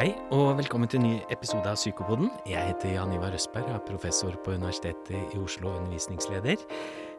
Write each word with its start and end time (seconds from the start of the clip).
Hei, 0.00 0.14
og 0.32 0.54
velkommen 0.56 0.88
til 0.88 1.02
en 1.02 1.10
ny 1.10 1.16
episode 1.28 1.68
av 1.68 1.76
Psykopoden. 1.76 2.30
Jeg 2.48 2.70
heter 2.70 2.94
Jan 2.94 3.10
Ivar 3.12 3.34
Røsberg, 3.34 3.66
er 3.68 3.82
professor 3.84 4.32
på 4.40 4.54
Universitetet 4.56 5.34
i 5.36 5.40
Oslo 5.42 5.68
og 5.68 5.82
undervisningsleder. 5.82 6.62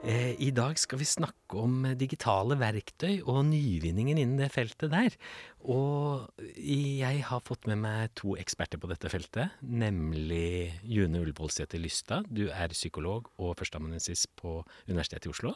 Eh, 0.02 0.32
I 0.42 0.50
dag 0.50 0.80
skal 0.82 0.98
vi 0.98 1.06
snakke 1.06 1.60
om 1.62 1.84
digitale 1.94 2.58
verktøy 2.58 3.20
og 3.20 3.44
nyvinningen 3.52 4.18
innen 4.18 4.42
det 4.42 4.50
feltet 4.50 4.90
der. 4.90 5.14
Og 5.62 6.26
jeg 6.58 7.22
har 7.28 7.44
fått 7.46 7.70
med 7.70 7.84
meg 7.84 8.16
to 8.18 8.34
eksperter 8.42 8.82
på 8.82 8.90
dette 8.90 9.14
feltet, 9.14 9.54
nemlig 9.62 10.74
June 10.82 11.22
Ullevålsæter 11.22 11.78
Lystad. 11.78 12.26
Du 12.34 12.48
er 12.50 12.74
psykolog 12.74 13.30
og 13.38 13.60
førsteamanuensis 13.62 14.26
på 14.42 14.64
Universitetet 14.90 15.30
i 15.30 15.36
Oslo. 15.36 15.54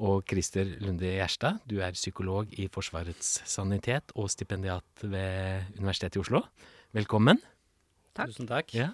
Og 0.00 0.24
Christer 0.28 0.68
Lunde 0.80 1.10
Gjerstad, 1.10 1.60
du 1.68 1.80
er 1.84 1.96
psykolog 1.96 2.52
i 2.56 2.68
Forsvarets 2.72 3.42
sanitet 3.48 4.14
og 4.16 4.30
stipendiat 4.32 5.04
ved 5.04 5.74
Universitetet 5.78 6.16
i 6.16 6.22
Oslo. 6.24 6.44
Velkommen. 6.96 7.40
Takk. 8.12 8.28
Tusen 8.28 8.48
takk. 8.48 8.72
Ja. 8.76 8.90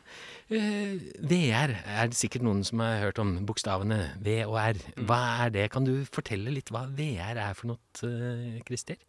Uh, 0.51 0.99
VR 1.27 1.75
er 1.75 2.11
det 2.11 2.19
sikkert 2.19 2.45
noen 2.47 2.63
som 2.67 2.83
har 2.85 3.01
hørt 3.03 3.19
om. 3.23 3.35
Bokstavene 3.47 4.15
V 4.23 4.41
og 4.47 4.59
R. 4.63 4.79
Hva 5.09 5.21
er 5.45 5.55
det? 5.57 5.67
Kan 5.75 5.89
du 5.89 5.97
fortelle 6.07 6.55
litt 6.55 6.71
hva 6.75 6.85
VR 6.87 7.41
er 7.49 7.59
for 7.59 7.73
noe, 7.73 7.83
eh, 8.07 8.61
Christer? 8.69 9.03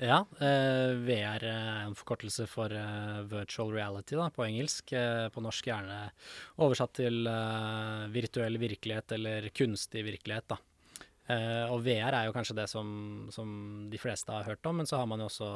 Ja, 0.00 0.24
eh, 0.42 0.96
VR 1.06 1.44
er 1.46 1.84
en 1.84 1.94
forkortelse 1.94 2.48
for 2.50 2.72
eh, 2.72 3.20
virtual 3.30 3.70
reality 3.76 4.16
da, 4.18 4.30
på 4.34 4.42
engelsk. 4.48 4.90
Eh, 4.96 5.28
på 5.30 5.44
norsk 5.44 5.68
gjerne 5.68 5.98
oversatt 6.64 6.96
til 6.98 7.28
eh, 7.30 8.08
virtuell 8.16 8.58
virkelighet 8.58 9.14
eller 9.18 9.52
kunstig 9.54 10.02
virkelighet. 10.08 10.48
da. 10.56 10.58
Eh, 11.24 11.64
og 11.72 11.80
VR 11.86 12.12
er 12.12 12.28
jo 12.28 12.34
kanskje 12.36 12.56
det 12.58 12.66
som, 12.68 12.88
som 13.32 13.50
de 13.90 14.00
fleste 14.00 14.32
har 14.32 14.44
hørt 14.48 14.66
om, 14.68 14.80
men 14.80 14.88
så 14.88 15.00
har 15.00 15.08
man 15.08 15.22
jo 15.22 15.28
også 15.30 15.50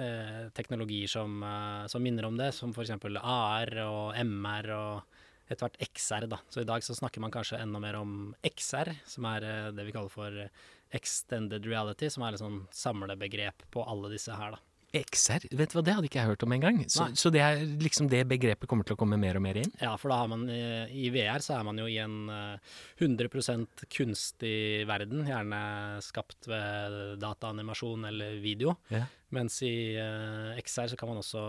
uh, 0.00 0.40
teknologier 0.56 1.10
som, 1.10 1.36
uh, 1.46 1.86
som 1.90 2.02
minner 2.02 2.26
om 2.26 2.38
det, 2.40 2.50
som 2.56 2.74
f.eks. 2.74 2.96
AR 3.20 3.74
og 3.84 4.18
MR 4.24 4.70
og 4.74 5.20
etter 5.44 5.66
hvert 5.68 5.80
XR. 5.92 6.26
da. 6.32 6.40
Så 6.50 6.64
i 6.64 6.68
dag 6.68 6.82
så 6.82 6.96
snakker 6.96 7.22
man 7.22 7.34
kanskje 7.34 7.60
enda 7.62 7.78
mer 7.82 8.00
om 8.00 8.34
XR, 8.48 8.94
som 9.06 9.28
er 9.30 9.46
det 9.76 9.86
vi 9.86 9.94
kaller 9.94 10.10
for 10.10 10.46
extended 10.94 11.66
reality, 11.68 12.08
som 12.10 12.24
er 12.24 12.34
et 12.34 12.42
sånn 12.42 12.62
samlebegrep 12.74 13.66
på 13.74 13.84
alle 13.86 14.10
disse 14.14 14.34
her. 14.34 14.56
da. 14.56 14.73
XR? 14.94 15.48
Vet 15.58 15.72
du 15.72 15.76
hva, 15.78 15.82
det 15.84 15.94
hadde 15.96 16.08
ikke 16.08 16.20
jeg 16.20 16.30
hørt 16.30 16.44
om 16.46 16.52
engang. 16.54 16.78
Så, 16.92 17.08
så 17.18 17.30
det 17.34 17.40
er 17.42 17.62
liksom 17.82 18.06
det 18.12 18.22
begrepet 18.30 18.68
kommer 18.70 18.86
til 18.86 18.94
å 18.94 19.00
komme 19.00 19.18
mer 19.20 19.36
og 19.40 19.42
mer 19.44 19.58
inn? 19.60 19.72
Ja, 19.82 19.96
for 20.00 20.12
da 20.14 20.20
har 20.22 20.28
man 20.30 20.46
eh, 20.52 20.86
i 20.94 21.08
VR 21.14 21.42
så 21.44 21.56
er 21.58 21.64
man 21.66 21.78
jo 21.82 21.86
i 21.90 21.98
en 22.02 22.28
eh, 22.30 22.74
100% 23.02 23.86
kunstig 23.90 24.56
verden, 24.88 25.24
gjerne 25.28 25.62
skapt 26.04 26.46
ved 26.50 27.18
dataanimasjon 27.22 28.06
eller 28.12 28.38
video. 28.44 28.76
Ja. 28.94 29.04
Mens 29.34 29.58
i 29.66 29.74
eh, 29.98 30.54
XR 30.62 30.92
så 30.94 31.00
kan 31.00 31.10
man 31.10 31.22
også 31.24 31.42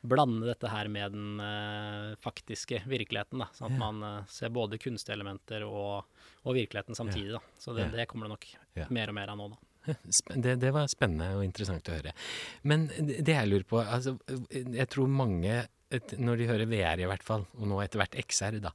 blande 0.00 0.46
dette 0.48 0.68
her 0.72 0.88
med 0.88 1.12
den 1.12 1.40
eh, 1.44 2.14
faktiske 2.24 2.84
virkeligheten. 2.88 3.42
Da, 3.42 3.50
sånn 3.52 3.72
at 3.74 3.76
Ja. 3.76 3.80
man 3.82 4.04
eh, 4.06 4.28
ser 4.32 4.48
både 4.54 4.78
kunstige 4.80 5.12
elementer 5.18 5.66
og, 5.66 6.06
og 6.46 6.54
virkeligheten 6.56 6.96
samtidig. 6.96 7.34
Da. 7.36 7.42
Så 7.60 7.74
det, 7.76 7.90
Ja. 7.90 7.96
det 7.98 8.06
kommer 8.08 8.30
det 8.30 8.36
nok 8.38 8.88
mer 8.94 9.12
og 9.12 9.18
mer 9.18 9.34
av 9.34 9.36
nå. 9.42 9.50
da. 9.52 9.60
Det, 10.44 10.56
det 10.62 10.70
var 10.74 10.88
spennende 10.90 11.34
og 11.36 11.44
interessant 11.44 11.88
å 11.90 11.96
høre. 11.98 12.14
Men 12.62 12.88
det 12.96 13.34
jeg 13.34 13.48
lurer 13.48 13.66
på 13.68 13.80
altså, 13.82 14.16
Jeg 14.50 14.86
tror 14.92 15.10
mange, 15.10 15.62
når 15.90 16.38
de 16.40 16.48
hører 16.48 16.70
VR 16.70 17.02
i 17.02 17.08
hvert 17.10 17.24
fall, 17.26 17.44
og 17.58 17.66
nå 17.70 17.80
etter 17.82 18.00
hvert 18.00 18.14
XR, 18.22 18.60
da, 18.62 18.72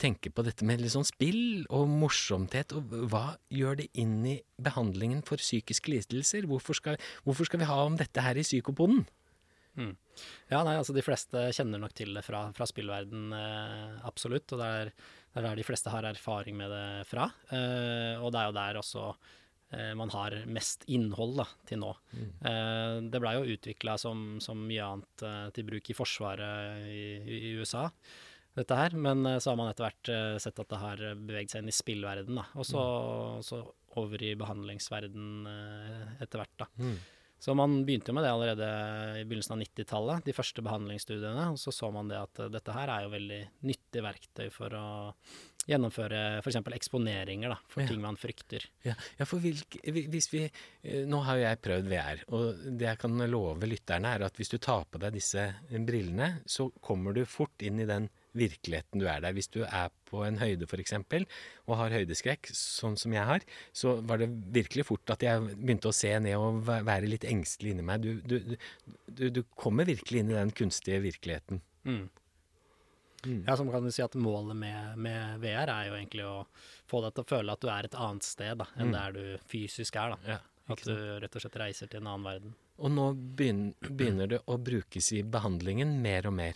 tenker 0.00 0.34
på 0.34 0.44
dette 0.46 0.66
med 0.66 0.82
litt 0.82 0.94
sånn 0.94 1.06
spill 1.08 1.64
og 1.66 1.90
morsomhet. 1.90 2.76
Og 2.76 2.94
hva 3.10 3.24
gjør 3.52 3.82
det 3.82 3.90
inn 4.00 4.20
i 4.30 4.38
behandlingen 4.62 5.24
for 5.26 5.42
psykiske 5.42 5.92
lidelser? 5.92 6.48
Hvorfor 6.50 6.78
skal, 6.78 7.00
hvorfor 7.26 7.50
skal 7.50 7.64
vi 7.64 7.70
ha 7.70 7.82
om 7.84 7.98
dette 8.00 8.24
her 8.24 8.38
i 8.38 8.46
psykopoden? 8.46 9.04
Mm. 9.74 9.94
Ja, 10.52 10.60
nei, 10.62 10.76
altså 10.78 10.94
de 10.94 11.02
fleste 11.02 11.48
kjenner 11.56 11.80
nok 11.82 11.94
til 11.98 12.14
det 12.14 12.22
fra, 12.22 12.46
fra 12.54 12.66
spillverden, 12.70 13.32
eh, 13.34 13.94
absolutt. 14.06 14.52
Og 14.54 14.60
det 14.60 14.68
er, 14.80 14.92
det 14.94 15.40
er 15.40 15.48
der 15.48 15.58
de 15.58 15.66
fleste 15.66 15.92
har 15.92 16.06
erfaring 16.08 16.58
med 16.58 16.70
det 16.70 17.06
fra. 17.10 17.28
Eh, 17.50 18.20
og 18.20 18.30
det 18.30 18.40
er 18.40 18.50
jo 18.50 18.58
der 18.60 18.80
også 18.80 19.08
man 19.98 20.12
har 20.14 20.36
mest 20.50 20.84
innhold 20.90 21.38
da, 21.40 21.46
til 21.68 21.80
nå. 21.82 21.90
Eh, 22.14 22.98
det 23.10 23.20
blei 23.22 23.34
jo 23.38 23.56
utvikla 23.56 23.96
som, 24.00 24.36
som 24.44 24.60
mye 24.68 24.84
annet 24.84 25.24
eh, 25.26 25.48
til 25.56 25.66
bruk 25.68 25.90
i 25.90 25.96
Forsvaret 25.96 26.86
i, 26.90 27.04
i 27.48 27.54
USA. 27.58 27.88
Dette 28.54 28.78
her, 28.78 28.94
Men 28.94 29.26
eh, 29.26 29.40
så 29.42 29.52
har 29.52 29.58
man 29.58 29.72
etter 29.72 29.88
hvert 29.88 30.12
eh, 30.12 30.36
sett 30.42 30.60
at 30.62 30.70
det 30.70 30.82
har 30.82 31.02
beveget 31.18 31.54
seg 31.54 31.64
inn 31.64 31.72
i 31.72 31.74
spillverden, 31.74 32.38
da. 32.38 32.46
Og 32.54 32.68
så, 32.68 32.84
mm. 33.58 33.74
over 34.02 34.22
i 34.22 34.34
behandlingsverden 34.38 35.50
eh, 35.50 36.14
etter 36.22 36.42
hvert, 36.42 36.56
da. 36.62 36.70
Så 37.44 37.52
man 37.52 37.82
begynte 37.84 38.08
jo 38.08 38.16
med 38.16 38.24
det 38.24 38.30
allerede 38.32 38.66
i 39.20 39.24
begynnelsen 39.28 39.58
av 39.58 39.60
90-tallet, 39.60 40.22
de 40.24 40.32
første 40.32 40.62
behandlingsstudiene. 40.64 41.50
Og 41.52 41.58
så 41.60 41.74
så 41.76 41.90
man 41.92 42.08
det 42.08 42.16
at 42.16 42.40
eh, 42.40 42.52
dette 42.52 42.72
her 42.76 42.88
er 42.88 43.04
jo 43.04 43.10
veldig 43.12 43.40
nyttig 43.68 44.04
verktøy 44.06 44.46
for 44.54 44.76
å 44.78 44.86
gjennomføre 45.70 46.22
f.eks. 46.42 46.58
eksponeringer 46.78 47.54
da, 47.54 47.58
for 47.68 47.82
Ja. 47.84 47.88
ting 47.88 48.00
man 48.02 48.16
frykter. 48.20 48.66
Ja, 48.84 48.94
ja 49.18 49.24
for 49.28 49.40
hvilke, 49.44 49.80
hvis 49.84 50.30
vi 50.32 50.42
eh, 50.46 51.04
Nå 51.08 51.22
har 51.24 51.38
jo 51.38 51.46
jeg 51.46 51.62
prøvd 51.64 51.88
VR, 51.92 52.24
og 52.34 52.66
det 52.78 52.88
jeg 52.88 52.98
kan 53.04 53.16
love 53.30 53.68
lytterne, 53.70 54.14
er 54.16 54.26
at 54.26 54.36
hvis 54.36 54.52
du 54.52 54.58
tar 54.58 54.84
på 54.90 55.00
deg 55.02 55.14
disse 55.16 55.46
brillene, 55.70 56.40
så 56.46 56.70
kommer 56.84 57.14
du 57.16 57.24
fort 57.24 57.62
inn 57.64 57.80
i 57.80 57.88
den 57.88 58.10
virkeligheten 58.34 58.98
du 58.98 59.06
er 59.06 59.20
der. 59.22 59.32
Hvis 59.36 59.46
du 59.54 59.60
er 59.62 59.92
på 60.10 60.24
en 60.26 60.38
høyde 60.40 60.66
f.eks. 60.66 60.92
og 61.66 61.76
har 61.78 61.94
høydeskrekk, 61.94 62.50
sånn 62.50 62.96
som 62.98 63.14
jeg 63.14 63.24
har, 63.28 63.44
så 63.72 63.94
var 64.02 64.18
det 64.18 64.28
virkelig 64.54 64.86
fort 64.90 65.14
at 65.14 65.22
jeg 65.22 65.54
begynte 65.54 65.92
å 65.92 65.94
se 65.94 66.10
ned 66.18 66.34
og 66.36 66.64
være 66.66 67.06
litt 67.06 67.24
engstelig 67.30 67.76
inni 67.76 67.86
meg. 67.86 68.02
Du, 68.02 68.18
du, 68.26 68.56
du, 69.06 69.24
du 69.30 69.42
kommer 69.54 69.86
virkelig 69.86 70.24
inn 70.24 70.34
i 70.34 70.38
den 70.38 70.50
kunstige 70.50 71.00
virkeligheten. 71.06 71.62
Mm. 71.86 72.08
Mm. 73.24 73.44
Ja, 73.46 73.56
som 73.56 73.70
kan 73.72 73.84
du 73.84 73.90
si 73.94 74.02
at 74.04 74.14
Målet 74.20 74.56
med, 74.56 74.98
med 75.00 75.40
VR 75.40 75.70
er 75.72 75.86
jo 75.88 75.94
egentlig 75.98 76.24
å 76.28 76.46
få 76.90 77.00
deg 77.04 77.14
til 77.16 77.24
å 77.24 77.30
føle 77.30 77.52
at 77.56 77.60
du 77.64 77.68
er 77.72 77.88
et 77.88 77.94
annet 77.96 78.26
sted 78.26 78.58
da, 78.60 78.66
enn 78.76 78.90
Mm. 78.90 78.92
der 78.98 79.12
du 79.16 79.48
fysisk 79.48 79.96
er. 79.96 80.14
da. 80.16 80.34
Ja, 80.34 80.38
At 80.74 80.84
du 80.84 80.94
rett 81.20 81.34
og 81.36 81.42
slett 81.44 81.56
reiser 81.60 81.88
til 81.88 82.00
en 82.00 82.06
annen 82.12 82.24
verden. 82.24 82.54
Og 82.78 82.90
nå 82.90 83.08
begynner, 83.36 84.26
det 84.26 84.40
å 84.48 84.56
brukes 84.58 85.12
i 85.12 85.22
behandlingen 85.22 86.00
mer 86.02 86.26
og 86.26 86.32
mer. 86.34 86.54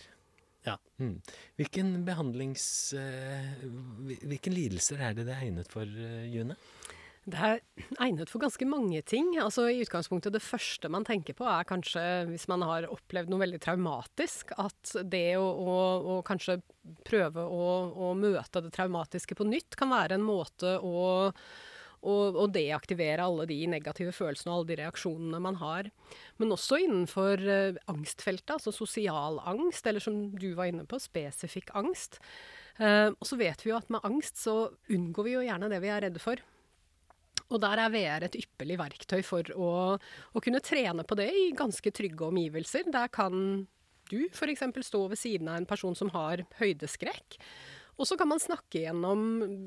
Ja. 0.65 0.77
Mm. 0.99 1.21
Hvilken 1.57 2.05
behandlings... 2.05 2.93
eh, 2.93 3.53
hvilken 4.27 4.53
lidelser 4.53 4.99
er 4.99 5.13
det 5.15 5.25
det 5.29 5.35
er 5.37 5.45
egnet 5.47 5.69
for, 5.71 5.85
uh, 5.85 6.25
June? 6.27 6.57
Det 7.29 7.37
er 7.37 7.59
egnet 8.01 8.31
for 8.31 8.41
ganske 8.41 8.65
mange 8.65 9.01
ting. 9.05 9.33
Altså 9.41 9.67
i 9.69 9.81
utgangspunktet 9.83 10.33
Det 10.33 10.41
første 10.43 10.89
man 10.91 11.05
tenker 11.07 11.35
på, 11.37 11.45
er 11.45 11.67
kanskje 11.67 12.03
hvis 12.31 12.47
man 12.49 12.63
har 12.65 12.87
opplevd 12.89 13.29
noe 13.29 13.43
veldig 13.43 13.59
traumatisk, 13.63 14.55
at 14.57 14.95
det 15.11 15.37
å, 15.37 15.45
å, 15.45 15.75
å 16.15 16.19
kanskje 16.25 16.59
prøve 17.05 17.43
å, 17.45 17.69
å 18.09 18.13
møte 18.17 18.63
det 18.65 18.73
traumatiske 18.73 19.37
på 19.37 19.45
nytt 19.45 19.77
kan 19.77 19.91
være 19.93 20.17
en 20.17 20.25
måte 20.25 20.77
å 20.81 22.45
deaktivere 22.49 23.25
alle 23.25 23.45
de 23.49 23.59
negative 23.69 24.13
følelsene 24.15 24.53
og 24.53 24.61
alle 24.61 24.71
de 24.71 24.79
reaksjonene 24.81 25.41
man 25.43 25.59
har. 25.61 25.89
Men 26.41 26.55
også 26.55 26.79
innenfor 26.85 27.43
eh, 27.43 27.81
angstfeltet, 27.91 28.55
altså 28.55 28.73
sosial 28.73 29.41
angst, 29.49 29.85
eller 29.85 30.03
som 30.03 30.29
du 30.31 30.53
var 30.57 30.71
inne 30.71 30.87
på, 30.89 31.01
spesifikk 31.03 31.75
angst. 31.77 32.21
Eh, 32.79 33.11
og 33.11 33.27
så 33.27 33.37
vet 33.39 33.65
vi 33.65 33.73
jo 33.73 33.77
at 33.77 33.91
med 33.91 34.05
angst 34.07 34.39
så 34.41 34.71
unngår 34.89 35.27
vi 35.27 35.35
jo 35.35 35.43
gjerne 35.45 35.69
det 35.71 35.83
vi 35.83 35.91
er 35.91 36.07
redde 36.07 36.23
for. 36.23 36.39
Og 37.49 37.61
der 37.63 37.81
er 37.81 37.93
VR 37.93 38.27
et 38.27 38.37
ypperlig 38.37 38.77
verktøy 38.79 39.19
for 39.25 39.49
å, 39.57 39.71
å 39.97 40.43
kunne 40.43 40.61
trene 40.61 41.05
på 41.07 41.17
det 41.17 41.29
i 41.33 41.49
ganske 41.57 41.93
trygge 41.95 42.27
omgivelser. 42.29 42.91
Der 42.93 43.09
kan 43.13 43.65
du 44.09 44.21
f.eks. 44.29 44.63
stå 44.85 45.03
ved 45.09 45.19
siden 45.21 45.49
av 45.49 45.59
en 45.59 45.69
person 45.69 45.97
som 45.97 46.11
har 46.13 46.45
høydeskrekk. 46.61 47.39
Og 47.99 48.07
så 48.07 48.15
kan 48.15 48.29
man 48.31 48.39
snakke 48.39 48.85
gjennom 48.85 49.23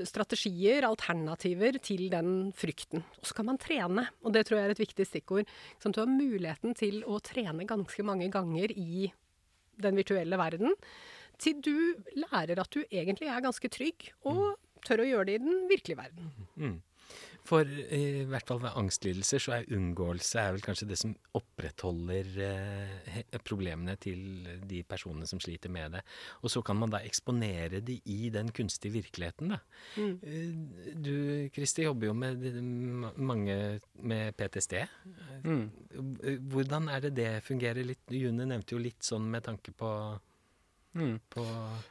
strategier, 0.08 0.86
alternativer 0.88 1.76
til 1.84 2.06
den 2.12 2.52
frykten. 2.56 3.02
Og 3.20 3.28
så 3.28 3.36
kan 3.36 3.50
man 3.50 3.60
trene, 3.60 4.06
og 4.24 4.32
det 4.32 4.46
tror 4.48 4.58
jeg 4.58 4.70
er 4.70 4.74
et 4.76 4.80
viktig 4.80 5.06
stikkord. 5.08 5.50
Sånn 5.82 5.92
at 5.92 5.98
du 5.98 6.00
har 6.00 6.14
muligheten 6.14 6.78
til 6.78 7.02
å 7.04 7.20
trene 7.20 7.68
ganske 7.68 8.06
mange 8.08 8.30
ganger 8.32 8.72
i 8.72 9.10
den 9.82 10.00
virtuelle 10.00 10.38
verden. 10.40 10.72
Til 11.42 11.60
du 11.60 11.76
lærer 12.16 12.62
at 12.62 12.72
du 12.72 12.80
egentlig 12.86 13.28
er 13.28 13.44
ganske 13.44 13.68
trygg, 13.72 14.08
og 14.24 14.56
tør 14.86 15.04
å 15.04 15.10
gjøre 15.10 15.28
det 15.28 15.36
i 15.36 15.44
den 15.44 15.68
virkelige 15.68 16.00
verden. 16.00 16.32
Mm. 16.56 16.78
For 17.48 17.66
eh, 17.66 18.22
i 18.22 18.26
hvert 18.30 18.46
fall 18.46 18.60
ved 18.62 18.76
angstlidelser 18.78 19.42
så 19.42 19.54
er 19.56 19.70
unngåelse 19.74 20.38
er 20.38 20.52
vel 20.54 20.62
kanskje 20.62 20.86
det 20.92 20.98
som 21.00 21.14
opprettholder 21.38 22.28
eh, 22.46 23.18
problemene 23.42 23.96
til 24.00 24.46
de 24.68 24.82
personene 24.86 25.26
som 25.26 25.40
sliter 25.42 25.72
med 25.74 25.96
det. 25.96 26.02
Og 26.42 26.52
så 26.54 26.62
kan 26.62 26.78
man 26.78 26.92
da 26.94 27.02
eksponere 27.02 27.82
de 27.82 27.98
i 28.14 28.30
den 28.34 28.52
kunstige 28.54 28.94
virkeligheten, 28.94 29.56
da. 29.56 29.60
Mm. 29.96 30.14
Eh, 30.22 30.92
Du 31.02 31.14
Kristi 31.54 31.82
jobber 31.86 32.10
jo 32.10 32.14
med 32.14 32.42
mange 33.16 33.56
med 33.94 34.36
PTSD. 34.38 34.74
Mm. 35.42 35.64
Eh, 36.22 36.38
Hvordan 36.52 36.88
er 36.88 37.00
det 37.08 37.14
det 37.18 37.30
fungerer 37.46 37.82
litt? 37.86 38.04
June 38.12 38.46
nevnte 38.46 38.76
jo 38.76 38.82
litt 38.82 39.02
sånn 39.02 39.26
med 39.30 39.44
tanke 39.48 39.74
på, 39.74 39.90
Mm. 40.94 41.20
på 41.28 41.42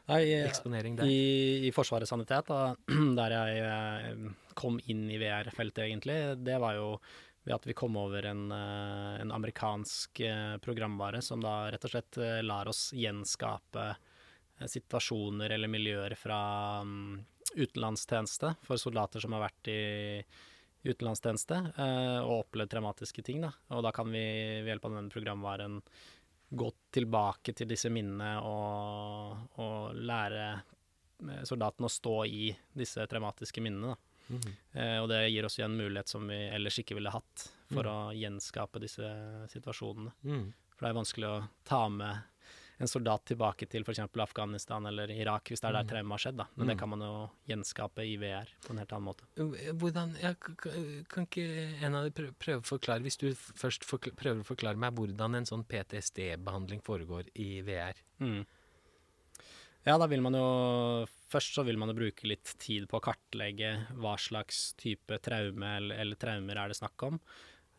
Nei, 0.05 0.21
eh, 0.33 0.45
eksponering 0.45 0.95
der. 0.95 1.09
I, 1.09 1.67
I 1.67 1.71
Forsvarets 1.73 2.09
sanitet, 2.13 2.51
da, 2.51 2.75
der 3.19 3.35
jeg 3.35 3.65
eh, 3.65 4.53
kom 4.57 4.77
inn 4.91 5.07
i 5.09 5.17
VR-feltet 5.21 5.87
egentlig, 5.87 6.19
det 6.45 6.59
var 6.61 6.77
jo 6.77 6.93
ved 7.41 7.55
at 7.55 7.65
vi 7.65 7.73
kom 7.73 7.97
over 7.97 8.27
en, 8.29 8.45
eh, 8.53 9.15
en 9.23 9.33
amerikansk 9.33 10.21
programvare 10.61 11.23
som 11.25 11.41
da 11.41 11.71
rett 11.73 11.89
og 11.89 11.95
slett 11.95 12.21
lar 12.45 12.69
oss 12.69 12.91
gjenskape 12.93 13.89
situasjoner 14.69 15.49
eller 15.55 15.71
miljøer 15.71 16.13
fra 16.13 16.37
mm, 16.85 17.17
utenlandstjeneste 17.55 18.53
for 18.61 18.77
soldater 18.77 19.23
som 19.23 19.33
har 19.33 19.47
vært 19.47 19.71
i 19.73 19.81
utenlandstjeneste 20.85 21.57
og 22.21 22.35
opplevd 22.43 22.69
traumatiske 22.73 23.23
ting. 23.25 23.41
Da. 23.41 23.49
Og 23.73 23.81
da 23.85 23.89
kan 23.93 24.09
vi 24.13 24.21
ved 24.61 24.69
hjelp 24.69 24.85
av 24.85 24.95
den 24.99 25.09
programvaren 25.13 25.79
gå 26.51 26.67
tilbake 26.91 27.53
til 27.55 27.69
disse 27.69 27.89
minnene 27.89 28.33
og, 28.43 29.37
og 29.63 29.95
lære 29.95 30.45
soldatene 31.21 31.45
soldaten 31.45 31.85
å 31.85 31.91
stå 31.91 32.15
i 32.25 32.47
disse 32.73 33.03
traumatiske 33.07 33.61
minnene. 33.61 33.95
Mhm. 34.31 34.53
Eh, 34.73 34.97
og 35.03 35.09
det 35.11 35.19
gir 35.29 35.45
oss 35.45 35.57
igjen 35.59 35.71
en 35.75 35.77
mulighet 35.83 36.09
som 36.09 36.27
vi 36.27 36.39
ellers 36.49 36.79
ikke 36.81 36.95
ville 36.97 37.11
hatt 37.13 37.47
for 37.71 37.83
Mm. 37.83 37.91
å 37.91 38.13
gjenskape 38.15 38.79
disse 38.81 39.05
situasjonene. 39.53 40.11
Mm. 40.23 40.53
For 40.75 40.85
det 40.85 40.89
er 40.89 40.97
vanskelig 40.97 41.27
å 41.29 41.49
ta 41.63 41.87
med 41.89 42.23
en 42.81 42.89
soldat 42.89 43.23
tilbake 43.29 43.67
til 43.69 43.83
f.eks. 43.85 43.99
Afghanistan 44.23 44.85
eller 44.89 45.11
Irak, 45.13 45.49
hvis 45.51 45.61
det 45.61 45.69
er 45.69 45.73
der 45.77 45.83
Mm. 45.85 45.89
traumet 45.91 46.11
har 46.17 46.23
skjedd. 46.23 46.37
da. 46.37 46.45
Men 46.57 46.67
det 46.67 46.75
Mm. 46.75 46.79
kan 46.79 46.89
man 46.89 46.99
jo 47.05 47.29
gjenskape 47.47 47.99
i 48.01 48.15
VR 48.17 48.47
på 48.65 48.71
en 48.71 48.77
helt 48.77 48.89
annen 48.91 49.07
måte. 49.07 49.23
Hvordan, 49.77 50.15
ja, 50.21 50.33
kan 51.07 51.25
ikke 51.27 51.81
en 51.83 51.95
av 51.95 52.09
dere 52.09 52.31
prøve 52.33 52.61
å 52.61 52.65
forklare, 52.79 53.01
hvis 53.01 53.17
du 53.17 53.33
først 53.33 53.83
forklare, 53.85 54.15
prøver 54.15 54.41
å 54.41 54.45
forklare 54.55 54.77
meg 54.77 54.95
hvordan 54.95 55.35
en 55.35 55.45
sånn 55.45 55.63
PTSD-behandling 55.65 56.81
foregår 56.81 57.27
i 57.35 57.61
VR? 57.61 57.93
Mm. 58.19 58.45
Ja, 59.85 59.97
da 59.97 60.05
vil 60.07 60.21
man 60.21 60.33
jo 60.33 61.07
Først 61.31 61.55
så 61.55 61.63
vil 61.63 61.77
man 61.77 61.87
jo 61.87 61.95
bruke 61.95 62.27
litt 62.27 62.43
tid 62.59 62.89
på 62.89 62.99
å 62.99 63.01
kartlegge 63.01 63.87
hva 63.95 64.17
slags 64.19 64.73
type 64.75 65.17
traume 65.23 65.63
eller, 65.77 65.95
eller 65.95 66.15
traumer 66.19 66.57
er 66.59 66.67
det 66.67 66.75
snakk 66.75 67.01
om. 67.07 67.21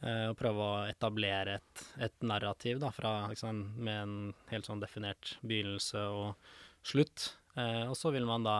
Eh, 0.02 0.28
og 0.30 0.38
prøve 0.38 0.64
å 0.64 0.80
etablere 0.90 1.58
et, 1.58 1.84
et 2.08 2.26
narrativ 2.26 2.80
da, 2.82 2.92
fra, 2.94 3.14
liksom, 3.30 3.62
med 3.82 4.00
en 4.02 4.16
helt 4.52 4.68
sånn 4.68 4.82
definert 4.82 5.36
begynnelse 5.42 6.02
og 6.12 6.52
slutt. 6.86 7.32
Eh, 7.56 7.84
og 7.88 7.96
så 7.98 8.12
vil 8.14 8.26
man 8.28 8.46
da, 8.46 8.56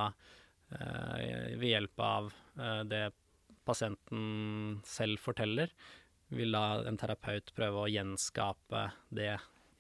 eh, 0.75 1.55
ved 1.57 1.69
hjelp 1.71 2.07
av 2.07 2.33
det 2.85 3.07
pasienten 3.65 4.83
selv 4.85 5.21
forteller, 5.23 5.71
vil 6.37 6.53
da 6.53 6.83
en 6.85 6.99
terapeut 7.01 7.49
prøve 7.57 7.81
å 7.81 7.89
gjenskape 7.89 8.83
det 9.09 9.31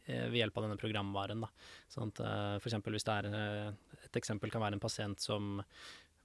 ved 0.06 0.38
hjelp 0.38 0.56
av 0.56 0.64
denne 0.64 0.78
programvaren. 0.80 1.42
Da. 1.44 1.50
Sånn 1.92 2.10
at 2.14 2.22
for 2.64 2.94
hvis 2.94 3.04
det 3.06 3.18
er 3.18 3.74
Et 4.02 4.16
eksempel 4.18 4.50
kan 4.50 4.60
være 4.64 4.76
en 4.76 4.82
pasient 4.82 5.20
som 5.20 5.60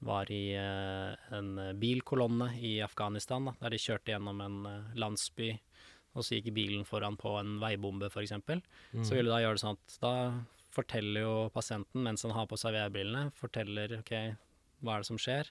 var 0.06 0.30
i 0.32 0.52
eh, 0.54 1.14
en 1.34 1.80
bilkolonne 1.80 2.52
i 2.62 2.78
Afghanistan, 2.86 3.50
da, 3.50 3.56
der 3.64 3.74
de 3.74 3.82
kjørte 3.82 4.14
gjennom 4.14 4.44
en 4.46 4.60
eh, 4.70 4.92
landsby, 5.00 5.50
og 6.18 6.26
så 6.26 6.38
gikk 6.38 6.52
bilen 6.56 6.86
foran 6.86 7.18
på 7.20 7.34
en 7.40 7.58
veibombe, 7.62 8.10
f.eks. 8.10 8.36
Mm. 8.38 9.04
Så 9.06 9.18
vil 9.18 9.30
du 9.30 9.34
da 9.34 9.42
gjøre 9.42 9.58
det 9.58 9.64
sånn 9.64 9.78
at 9.78 9.98
da 10.04 10.14
forteller 10.74 11.24
jo 11.24 11.36
pasienten, 11.54 12.04
mens 12.06 12.26
han 12.26 12.36
har 12.38 12.48
på 12.50 12.58
seg 12.60 12.76
VR-brillene, 12.76 13.32
forteller 13.38 14.00
OK, 14.00 14.14
hva 14.86 14.96
er 14.96 15.04
det 15.04 15.10
som 15.10 15.22
skjer? 15.22 15.50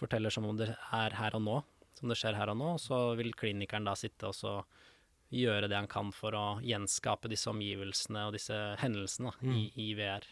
Forteller 0.00 0.32
som 0.32 0.48
om 0.48 0.56
det 0.56 0.72
er 0.96 1.16
her 1.16 1.36
og 1.36 1.44
nå, 1.44 1.58
som 1.96 2.12
det 2.12 2.18
skjer 2.20 2.36
her 2.36 2.52
og 2.52 2.58
nå. 2.60 2.74
Så 2.80 2.98
vil 3.20 3.32
klinikeren 3.36 3.88
da 3.88 3.96
sitte 3.98 4.30
og 4.30 4.36
så 4.36 4.54
gjøre 5.30 5.68
det 5.70 5.78
han 5.78 5.88
kan 5.90 6.10
for 6.14 6.34
å 6.34 6.44
gjenskape 6.64 7.30
disse 7.30 7.50
omgivelsene 7.52 8.26
og 8.28 8.34
disse 8.34 8.56
hendelsene 8.82 9.30
da, 9.30 9.52
i, 9.54 9.68
i 9.78 9.92
VR. 9.98 10.26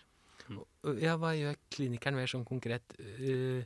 Ja, 1.03 1.17
hva 1.21 1.35
gjør 1.37 1.57
klinikeren 1.75 2.17
mer 2.17 2.27
sånn 2.31 2.45
konkret 2.49 2.95
uh, 2.99 3.63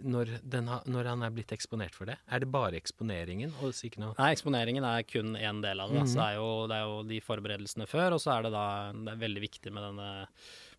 når, 0.00 0.30
ha, 0.64 0.78
når 0.88 1.04
han 1.10 1.22
er 1.26 1.30
blitt 1.36 1.52
eksponert 1.52 1.92
for 1.94 2.08
det? 2.08 2.16
Er 2.32 2.40
det 2.40 2.48
bare 2.50 2.78
eksponeringen 2.78 3.52
og 3.60 3.74
ikke 3.76 4.00
noe 4.00 4.14
Nei, 4.16 4.30
eksponeringen 4.32 4.84
er 4.88 5.02
kun 5.04 5.34
én 5.36 5.60
del 5.60 5.80
av 5.84 5.90
det. 5.92 6.00
Mm 6.02 6.08
Så 6.08 6.16
Mhm. 6.16 6.22
det 6.22 6.28
er, 6.30 6.36
jo, 6.40 6.66
det 6.70 6.76
er 6.78 6.84
jo 6.88 7.02
de 7.10 7.20
forberedelsene 7.20 7.86
før, 7.86 8.14
og 8.16 8.20
så 8.24 8.32
er 8.38 8.42
det 8.46 8.52
da 8.56 8.64
det 8.92 9.12
er 9.12 9.20
veldig 9.26 9.42
viktig 9.44 9.72
med 9.76 9.82
denne 9.84 10.08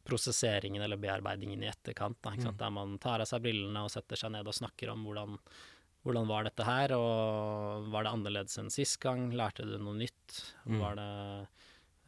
prosesseringen 0.05 0.81
eller 0.85 0.97
bearbeidingen 1.01 1.63
i 1.63 1.69
etterkant. 1.69 2.17
Da, 2.21 2.33
sant? 2.41 2.57
Der 2.59 2.69
man 2.73 2.97
tar 3.01 3.21
av 3.21 3.29
seg 3.29 3.41
brillene 3.45 3.85
og 3.85 3.91
setter 3.93 4.15
seg 4.19 4.31
ned 4.35 4.47
og 4.47 4.53
snakker 4.57 4.91
om 4.93 5.05
hvordan, 5.05 5.37
hvordan 6.05 6.27
var 6.29 6.43
dette 6.45 6.65
her, 6.67 6.93
og 6.97 7.87
var 7.93 8.05
det 8.05 8.11
annerledes 8.13 8.57
enn 8.61 8.69
sist 8.73 8.99
gang? 9.01 9.31
Lærte 9.33 9.65
du 9.65 9.77
noe 9.81 9.95
nytt? 9.97 10.41
Mm. 10.65 10.79
Var 10.81 10.95
det 10.99 11.09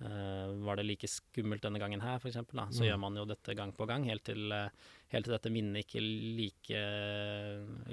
eh, 0.01 0.51
var 0.65 0.75
det 0.77 0.85
like 0.85 1.07
skummelt 1.09 1.61
denne 1.61 1.79
gangen 1.79 2.01
her, 2.01 2.19
f.eks.? 2.19 2.35
Så 2.35 2.81
Mm. 2.83 2.87
gjør 2.87 2.99
man 2.99 3.15
jo 3.15 3.25
dette 3.25 3.55
gang 3.55 3.71
på 3.73 3.87
gang, 3.87 4.05
helt 4.05 4.23
til, 4.23 4.51
eh, 4.51 4.69
helt 5.09 5.25
til 5.25 5.33
dette 5.33 5.49
minnet 5.51 5.85
ikke, 5.85 6.01
like, 6.01 6.81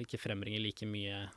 ikke 0.03 0.19
frembringer 0.21 0.61
like 0.63 0.87
mye 0.87 1.29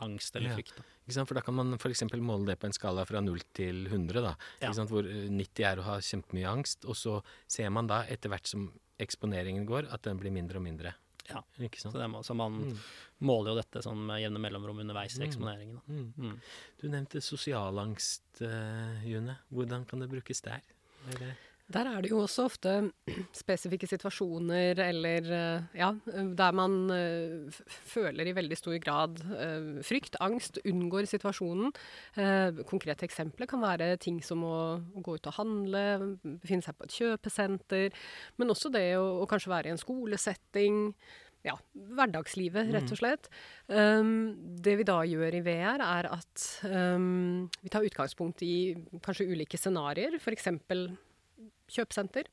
angst 0.00 0.36
eller 0.36 0.50
Ja. 0.50 0.56
frykt. 0.56 0.74
Da. 1.08 1.24
For 1.24 1.34
da 1.34 1.40
kan 1.40 1.54
man 1.54 1.72
f.eks. 1.78 2.02
måle 2.20 2.46
det 2.46 2.58
på 2.60 2.66
en 2.66 2.72
skala 2.72 3.04
fra 3.06 3.20
0 3.20 3.40
til 3.54 3.86
100, 3.88 4.20
da. 4.22 4.34
Ja. 4.60 4.70
Hvor 4.72 5.04
øh, 5.06 5.28
90 5.30 5.64
er 5.64 5.76
å 5.78 5.82
ha 5.84 5.96
kjempemye 5.98 6.46
angst, 6.50 6.84
og 6.84 6.94
så 6.94 7.22
ser 7.48 7.70
man 7.70 7.86
da 7.86 8.02
etter 8.04 8.28
hvert 8.28 8.46
som 8.46 8.72
eksponeringen 8.98 9.66
går, 9.66 9.90
at 9.92 10.02
den 10.02 10.18
blir 10.18 10.32
mindre 10.32 10.56
og 10.56 10.62
mindre. 10.64 10.94
Ja. 11.28 11.42
Ikke 11.60 11.80
sant? 11.80 11.92
Så, 11.94 11.98
det 12.00 12.08
må, 12.10 12.22
så 12.24 12.34
man 12.36 12.52
Mm. 12.64 12.78
måler 13.20 13.52
jo 13.54 13.56
dette 13.62 13.82
sånn 13.82 13.98
med 14.06 14.20
jevne 14.22 14.38
mellomrom 14.40 14.78
underveis 14.78 15.16
i 15.18 15.22
Mm. 15.22 15.26
eksponeringen. 15.28 15.80
Mm. 15.88 16.12
Mm. 16.18 16.40
Du 16.80 16.88
nevnte 16.88 17.20
sosialangst, 17.22 18.42
uh, 18.42 19.04
June. 19.06 19.36
Hvordan 19.52 19.86
kan 19.88 19.98
det 20.00 20.08
brukes 20.10 20.40
der? 20.42 20.60
Er 21.08 21.18
det 21.18 21.36
Der 21.74 21.88
er 21.90 22.02
det 22.02 22.12
jo 22.12 22.20
også 22.22 22.44
ofte 22.46 22.72
spesifikke 23.34 23.88
situasjoner 23.90 24.78
eller 24.84 25.30
eh, 25.34 25.64
ja, 25.80 25.88
der 26.38 26.54
man 26.54 26.76
eh, 26.94 27.58
føler 27.90 28.30
i 28.30 28.34
veldig 28.36 28.58
stor 28.58 28.76
grad 28.82 29.18
eh, 29.34 29.80
frykt, 29.86 30.14
angst, 30.22 30.60
unngår 30.62 31.08
situasjonen. 31.10 31.72
Eh, 32.22 32.62
Konkrete 32.70 33.08
eksempler 33.08 33.50
kan 33.50 33.64
være 33.64 33.96
ting 33.98 34.20
som 34.22 34.44
å, 34.46 34.56
å 34.78 35.02
gå 35.02 35.16
ut 35.18 35.26
og 35.26 35.38
handle, 35.40 35.82
befinne 36.22 36.62
seg 36.62 36.78
på 36.78 36.86
et 36.86 36.98
kjøpesenter, 37.00 38.02
men 38.38 38.54
også 38.54 38.70
det 38.70 38.92
å, 39.00 39.08
å 39.24 39.30
kanskje 39.30 39.50
være 39.50 39.72
i 39.72 39.74
en 39.74 39.82
skolesetting. 39.82 40.84
Ja, 41.46 41.54
hverdagslivet, 41.74 42.70
rett 42.74 42.90
og 42.90 42.98
slett. 42.98 43.28
Um, 43.70 44.34
det 44.62 44.74
vi 44.80 44.86
da 44.86 44.96
gjør 45.06 45.36
i 45.38 45.42
VR, 45.46 45.82
er 45.82 46.08
at 46.10 46.46
um, 46.66 47.46
vi 47.62 47.70
tar 47.70 47.86
utgangspunkt 47.86 48.42
i 48.42 48.74
kanskje 49.02 49.28
ulike 49.30 49.58
scenarioer, 49.60 50.18
f.eks 50.18 50.50
kjøpesenter. 51.72 52.28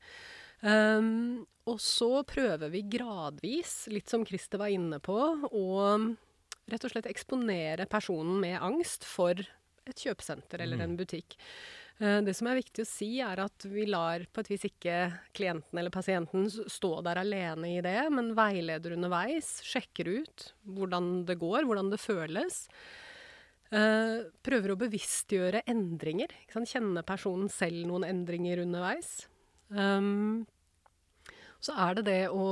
Um, 0.64 1.44
og 1.68 1.80
så 1.80 2.22
prøver 2.28 2.72
vi 2.72 2.84
gradvis, 2.88 3.84
litt 3.92 4.10
som 4.12 4.24
Christer 4.28 4.60
var 4.60 4.72
inne 4.72 5.00
på, 5.02 5.18
å 5.44 5.66
rett 6.72 6.84
og 6.86 6.92
slett 6.92 7.08
eksponere 7.10 7.84
personen 7.90 8.38
med 8.40 8.56
angst 8.64 9.04
for 9.08 9.36
et 9.84 10.00
kjøpesenter 10.00 10.62
eller 10.64 10.80
en 10.80 10.96
butikk. 10.96 11.36
Uh, 12.00 12.20
det 12.24 12.32
som 12.36 12.48
er 12.48 12.60
viktig 12.60 12.84
å 12.84 12.88
si, 12.88 13.10
er 13.24 13.44
at 13.44 13.66
vi 13.68 13.84
lar 13.88 14.24
på 14.32 14.44
et 14.44 14.52
vis 14.54 14.66
ikke 14.70 14.98
klienten 15.36 15.80
eller 15.80 15.92
pasienten 15.94 16.48
stå 16.50 16.96
der 17.04 17.20
alene 17.20 17.76
i 17.76 17.80
det, 17.84 17.98
men 18.12 18.32
veileder 18.36 18.96
underveis, 18.96 19.58
sjekker 19.64 20.10
ut 20.20 20.50
hvordan 20.64 21.26
det 21.28 21.40
går, 21.40 21.64
hvordan 21.68 21.92
det 21.92 22.00
føles. 22.02 22.64
Eh, 23.74 24.18
prøver 24.44 24.74
å 24.74 24.78
bevisstgjøre 24.78 25.64
endringer. 25.70 26.32
Kjenne 26.52 27.02
personen 27.06 27.48
selv 27.50 27.86
noen 27.88 28.06
endringer 28.06 28.62
underveis. 28.62 29.24
Um, 29.68 30.44
så 31.64 31.76
er 31.86 31.96
det 31.98 32.04
det 32.10 32.20
å 32.32 32.44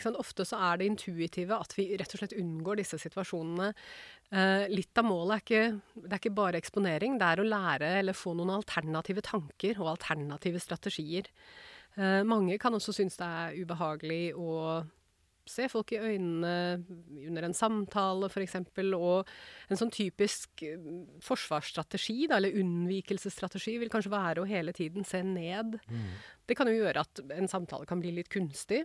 sant? 0.00 0.18
Ofte 0.20 0.46
så 0.48 0.58
er 0.70 0.80
det 0.80 0.88
intuitive 0.88 1.58
at 1.58 1.74
vi 1.76 1.90
rett 1.98 2.14
og 2.14 2.22
slett 2.22 2.36
unngår 2.38 2.80
disse 2.80 2.98
situasjonene. 3.02 3.72
Uh, 4.32 4.64
litt 4.72 4.96
av 4.98 5.04
målet 5.08 5.34
er 5.34 5.42
ikke, 5.44 5.98
det 6.06 6.08
er 6.08 6.22
ikke 6.22 6.38
bare 6.38 6.62
eksponering, 6.62 7.18
det 7.20 7.28
er 7.28 7.42
å 7.42 7.48
lære 7.48 7.92
eller 8.00 8.16
få 8.16 8.32
noen 8.38 8.54
alternative 8.56 9.24
tanker 9.26 9.80
og 9.82 9.92
alternative 9.96 10.62
strategier. 10.62 11.28
Uh, 11.98 12.22
mange 12.24 12.56
kan 12.60 12.74
også 12.74 12.94
synes 12.96 13.18
det 13.20 13.28
er 13.28 13.60
ubehagelig 13.60 14.24
å 14.40 14.52
se 15.48 15.66
folk 15.70 15.92
i 15.94 16.00
øynene 16.00 16.52
under 17.28 17.46
en 17.46 17.56
samtale 17.56 18.28
f.eks. 18.30 18.56
Og 18.96 19.30
en 19.72 19.80
sånn 19.80 19.92
typisk 19.94 20.64
eh, 20.66 20.88
forsvarsstrategi, 21.24 22.28
da, 22.30 22.38
eller 22.38 22.58
unnvikelsesstrategi, 22.62 23.78
vil 23.82 23.92
kanskje 23.92 24.14
være 24.14 24.44
å 24.44 24.48
hele 24.48 24.74
tiden 24.76 25.06
se 25.08 25.22
ned. 25.26 25.78
Det 26.46 26.58
kan 26.58 26.70
jo 26.70 26.78
gjøre 26.78 27.06
at 27.06 27.24
en 27.36 27.50
samtale 27.50 27.88
kan 27.88 28.02
bli 28.02 28.14
litt 28.18 28.30
kunstig. 28.32 28.84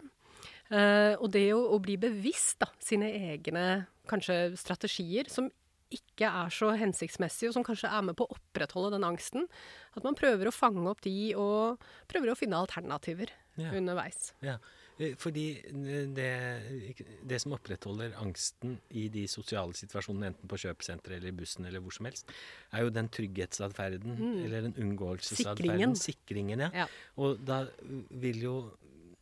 Eh, 0.70 1.14
og 1.16 1.30
det 1.34 1.48
å, 1.56 1.62
å 1.76 1.80
bli 1.84 1.96
bevisst 2.02 2.60
da, 2.64 2.72
sine 2.84 3.10
egne 3.32 3.88
kanskje 4.10 4.58
strategier, 4.60 5.30
som 5.32 5.50
ikke 5.94 6.28
er 6.28 6.52
så 6.52 6.74
hensiktsmessige, 6.76 7.52
og 7.52 7.56
som 7.56 7.66
kanskje 7.66 7.92
er 7.92 8.04
med 8.04 8.18
på 8.20 8.26
å 8.28 8.36
opprettholde 8.36 8.98
den 8.98 9.08
angsten. 9.08 9.48
At 9.96 10.04
man 10.08 10.18
prøver 10.20 10.50
å 10.50 10.56
fange 10.56 10.84
opp 10.92 11.04
de, 11.06 11.16
og 11.40 11.84
prøver 12.12 12.34
å 12.34 12.38
finne 12.40 12.60
alternativer 12.60 13.32
yeah. 13.56 13.72
underveis. 13.78 14.34
Eh, 14.44 14.60
fordi 15.22 15.46
det, 16.18 16.32
det 17.30 17.38
som 17.44 17.54
opprettholder 17.54 18.16
angsten 18.18 18.80
i 18.98 19.08
de 19.14 19.28
sosiale 19.30 19.78
situasjonene, 19.78 20.32
enten 20.34 20.50
på 20.50 20.60
kjøpesenteret 20.64 21.20
eller 21.20 21.30
i 21.30 21.38
bussen 21.38 21.68
eller 21.70 21.84
hvor 21.84 21.94
som 21.94 22.10
helst, 22.10 22.34
er 22.74 22.86
jo 22.86 22.94
den 22.96 23.10
trygghetsatferden, 23.14 24.18
eller 24.46 24.68
den 24.70 24.76
unngåelsesatferden. 24.82 25.62
Sikringen. 25.62 25.96
Sikringen, 25.96 26.66
ja. 26.66 26.72
Ja. 26.84 26.90
Og 27.22 27.42
da 27.46 27.64
vil 28.10 28.42
jo 28.48 28.58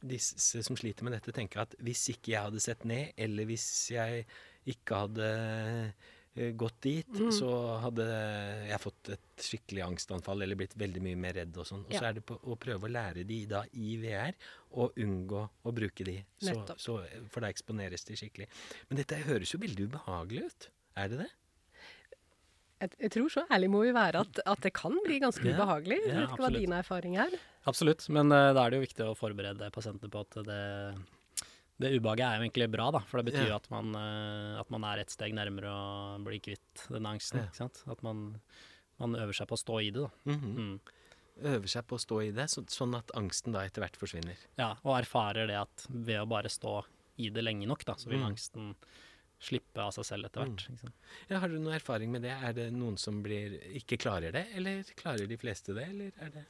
disse 0.05 0.63
som 0.63 0.77
sliter 0.77 1.05
med 1.07 1.17
dette, 1.17 1.33
tenke 1.35 1.59
at 1.61 1.75
hvis 1.83 2.07
ikke 2.13 2.35
jeg 2.35 2.47
hadde 2.47 2.63
sett 2.63 2.85
ned, 2.87 3.15
eller 3.17 3.47
hvis 3.49 3.67
jeg 3.91 4.25
ikke 4.69 5.01
hadde 5.05 5.31
eh, 5.31 6.11
gått 6.35 6.81
dit, 6.83 7.19
så 7.31 7.49
hadde 7.79 8.05
jeg 8.67 8.79
fått 8.83 9.11
et 9.13 9.45
skikkelig 9.45 9.85
angstanfall 9.85 10.43
eller 10.43 10.59
blitt 10.59 10.75
veldig 10.79 11.03
mye 11.05 11.19
mer 11.19 11.37
redd 11.39 11.55
og 11.61 11.67
sånn. 11.69 11.85
Og 11.87 11.95
så 11.95 12.09
er 12.09 12.17
det 12.17 12.25
på 12.27 12.35
å 12.35 12.57
prøve 12.59 12.89
å 12.89 12.91
lære 12.91 13.23
de 13.27 13.37
da 13.47 13.61
i 13.79 13.95
VR 14.01 14.35
og 14.75 14.99
unngå 14.99 15.45
å 15.63 15.73
bruke 15.75 16.07
de. 16.07 16.17
Så, 16.43 16.57
så, 16.81 16.99
for 17.31 17.45
da 17.45 17.53
eksponeres 17.53 18.03
de 18.09 18.19
skikkelig. 18.19 18.49
Men 18.89 18.99
dette 18.99 19.23
høres 19.23 19.55
jo 19.55 19.61
veldig 19.63 19.87
ubehagelig 19.87 20.49
ut. 20.49 20.69
Er 20.99 21.11
det 21.13 21.23
det? 21.23 21.31
Jeg, 22.83 22.91
jeg 23.05 23.11
tror 23.15 23.31
så 23.31 23.43
ærlig 23.55 23.69
må 23.71 23.81
vi 23.85 23.95
være 23.95 24.21
at, 24.25 24.39
at 24.51 24.65
det 24.65 24.73
kan 24.75 24.95
bli 25.05 25.21
ganske 25.23 25.47
Ja, 25.47 25.55
ubehagelig. 25.55 26.01
Jeg 26.03 26.11
ja, 26.11 26.21
vet 26.21 26.33
ikke 26.33 26.43
hva 26.43 26.55
din 26.57 26.75
erfaring 26.75 27.19
er. 27.23 27.37
Absolutt, 27.71 28.03
men 28.13 28.33
uh, 28.35 28.51
da 28.51 28.65
er 28.65 28.73
det 28.73 28.81
jo 28.81 28.85
viktig 28.85 29.05
å 29.07 29.15
forberede 29.17 29.71
pasientene 29.73 30.11
på 30.11 30.25
at 30.27 30.41
det, 30.49 30.63
det 31.79 31.91
ubehaget 31.99 32.25
er 32.25 32.37
jo 32.39 32.45
egentlig 32.49 32.71
bra, 32.71 32.89
da. 32.91 32.99
For 32.99 33.21
det 33.21 33.33
betyr 33.33 33.49
Ja. 33.49 33.55
at, 33.57 33.69
man, 33.69 33.93
eh, 33.95 34.59
at 34.59 34.69
man 34.71 34.83
er 34.83 34.99
et 35.01 35.09
steg 35.11 35.33
nærmere 35.33 35.69
å 35.71 36.23
bli 36.23 36.39
kvitt 36.39 36.87
den 36.89 37.03
angsten. 37.05 37.39
Ja. 37.41 37.45
ikke 37.47 37.55
sant? 37.55 37.83
At 37.87 38.01
man, 38.03 38.39
man 38.99 39.15
øver 39.15 39.33
seg 39.35 39.47
på 39.47 39.57
å 39.57 39.63
stå 39.63 39.79
i 39.83 39.89
det, 39.91 40.01
da. 40.07 40.09
Mhm. 40.31 40.55
Mm. 40.55 40.79
Øver 41.43 41.67
seg 41.67 41.83
på 41.85 41.95
å 41.97 41.99
stå 41.99 42.21
i 42.23 42.31
det, 42.31 42.45
så, 42.47 42.63
sånn 42.71 42.95
at 42.95 43.11
angsten 43.13 43.51
da 43.51 43.65
etter 43.67 43.81
hvert 43.83 43.97
forsvinner. 43.99 44.37
Ja, 44.57 44.77
og 44.85 44.95
erfarer 45.01 45.47
det 45.47 45.57
at 45.59 45.85
ved 45.89 46.21
å 46.21 46.27
bare 46.29 46.47
stå 46.47 46.85
i 47.19 47.27
det 47.29 47.43
lenge 47.43 47.67
nok, 47.67 47.83
da, 47.83 47.93
så 47.95 48.07
vil 48.07 48.19
Mm. 48.19 48.31
angsten 48.31 48.75
slippe 49.37 49.77
av 49.83 49.91
seg 49.91 50.05
selv 50.05 50.25
etter 50.29 50.45
hvert. 50.45 50.61
sant? 50.79 50.93
Ja, 51.29 51.39
har 51.39 51.49
du 51.49 51.59
noe 51.59 51.75
erfaring 51.75 52.09
med 52.09 52.21
det? 52.23 52.31
Er 52.31 52.53
det 52.53 52.71
noen 52.71 52.97
som 52.97 53.21
blir, 53.21 53.59
ikke 53.75 53.97
klarer 53.99 54.31
det, 54.31 54.47
eller 54.55 54.83
klarer 54.95 55.27
de 55.27 55.35
fleste 55.37 55.75
det, 55.75 55.89
eller 55.89 56.11
er 56.21 56.29
det 56.29 56.45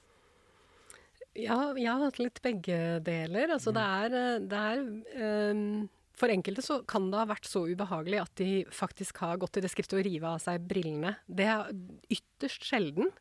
Ja, 1.36 1.60
jeg 1.76 1.90
har 1.90 2.06
hatt 2.06 2.22
litt 2.22 2.40
begge 2.46 2.80
deler. 3.04 3.52
Altså 3.58 3.74
det 3.76 3.84
er, 3.84 4.16
eh, 4.16 4.46
det 4.48 4.62
er 4.72 5.52
um, 5.52 5.88
For 6.16 6.32
enkelte 6.32 6.64
så 6.64 6.78
kan 6.88 7.10
det 7.12 7.20
ha 7.20 7.28
vært 7.28 7.50
så 7.50 7.66
ubehagelig 7.68 8.22
at 8.22 8.32
de 8.40 8.52
faktisk 8.72 9.20
har 9.20 9.42
gått 9.42 9.58
til 9.58 9.66
det 9.66 9.72
skrittet 9.74 9.98
å 10.00 10.04
rive 10.06 10.30
av 10.32 10.40
seg 10.40 10.64
brillene. 10.70 11.18
Det 11.28 11.50
er 11.52 11.74
ytterst 12.16 12.64
sjelden. 12.70 13.12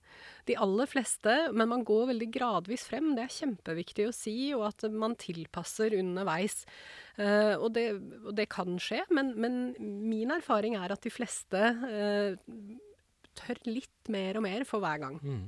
De 0.46 0.54
aller 0.60 0.86
fleste, 0.86 1.34
men 1.50 1.72
man 1.72 1.82
går 1.88 2.12
veldig 2.12 2.28
gradvis 2.36 2.86
frem. 2.86 3.10
Det 3.16 3.24
er 3.24 3.34
kjempeviktig 3.34 4.06
å 4.06 4.14
si, 4.14 4.36
og 4.54 4.68
at 4.68 4.86
man 4.94 5.18
tilpasser 5.18 5.98
underveis. 5.98 6.62
Uh, 7.18 7.58
og, 7.58 7.72
det, 7.74 7.88
og 8.22 8.30
det 8.38 8.46
kan 8.54 8.78
skje, 8.78 9.02
men, 9.10 9.34
men 9.42 9.60
min 9.80 10.30
erfaring 10.36 10.78
er 10.78 10.94
at 10.94 11.02
de 11.02 11.10
fleste 11.10 11.66
uh, 11.82 12.38
tør 13.34 13.58
litt 13.66 14.14
mer 14.14 14.38
og 14.38 14.46
mer 14.46 14.66
for 14.68 14.84
hver 14.84 15.02
gang. 15.02 15.18
Mm. 15.18 15.44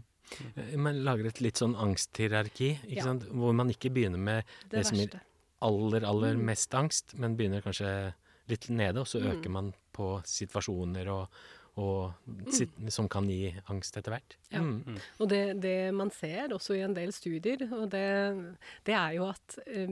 Man 0.76 1.04
lager 1.04 1.26
et 1.26 1.40
litt 1.40 1.54
sånn 1.61 1.75
angsthierarki, 1.76 2.78
ikke 2.88 2.97
Ja. 2.97 3.04
sant? 3.04 3.23
hvor 3.30 3.54
man 3.54 3.68
ikke 3.71 3.90
begynner 3.92 4.18
med 4.18 4.45
det, 4.71 4.71
Det 4.83 4.87
som 4.87 4.99
gir 4.99 5.21
aller, 5.62 6.04
aller 6.04 6.35
Mm. 6.35 6.45
mest 6.45 6.71
angst, 6.75 7.14
men 7.18 7.37
begynner 7.37 7.62
kanskje 7.62 8.14
litt 8.49 8.68
nede, 8.71 8.99
og 9.00 9.06
så 9.06 9.21
Mm. 9.21 9.30
øker 9.42 9.50
man 9.50 9.75
på 9.92 10.23
situasjoner 10.25 11.09
og, 11.09 11.28
og 11.78 12.14
sit, 12.50 12.71
som 12.88 13.09
kan 13.09 13.26
gi 13.28 13.54
angst 13.68 13.97
etter 13.97 14.11
hvert. 14.12 14.37
Ja. 14.50 14.61
Mm. 14.61 14.99
Og 15.21 15.28
det, 15.28 15.61
det 15.61 15.92
man 15.95 16.11
ser 16.11 16.49
også 16.49 16.75
i 16.76 16.80
en 16.83 16.95
del 16.95 17.12
studier, 17.12 17.59
og 17.73 17.90
det, 17.90 18.56
det 18.85 18.95
er 18.95 19.12
jo 19.16 19.28
at 19.28 19.59
eh, 19.66 19.87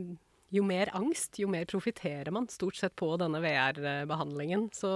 jo 0.55 0.63
mer 0.67 0.91
angst, 0.95 1.39
jo 1.43 1.49
mer 1.51 1.67
profitterer 1.71 2.31
man 2.35 2.47
stort 2.53 2.79
sett 2.79 2.95
på 3.01 3.09
denne 3.21 3.41
VR-behandlingen. 3.43 4.69
Så 4.77 4.91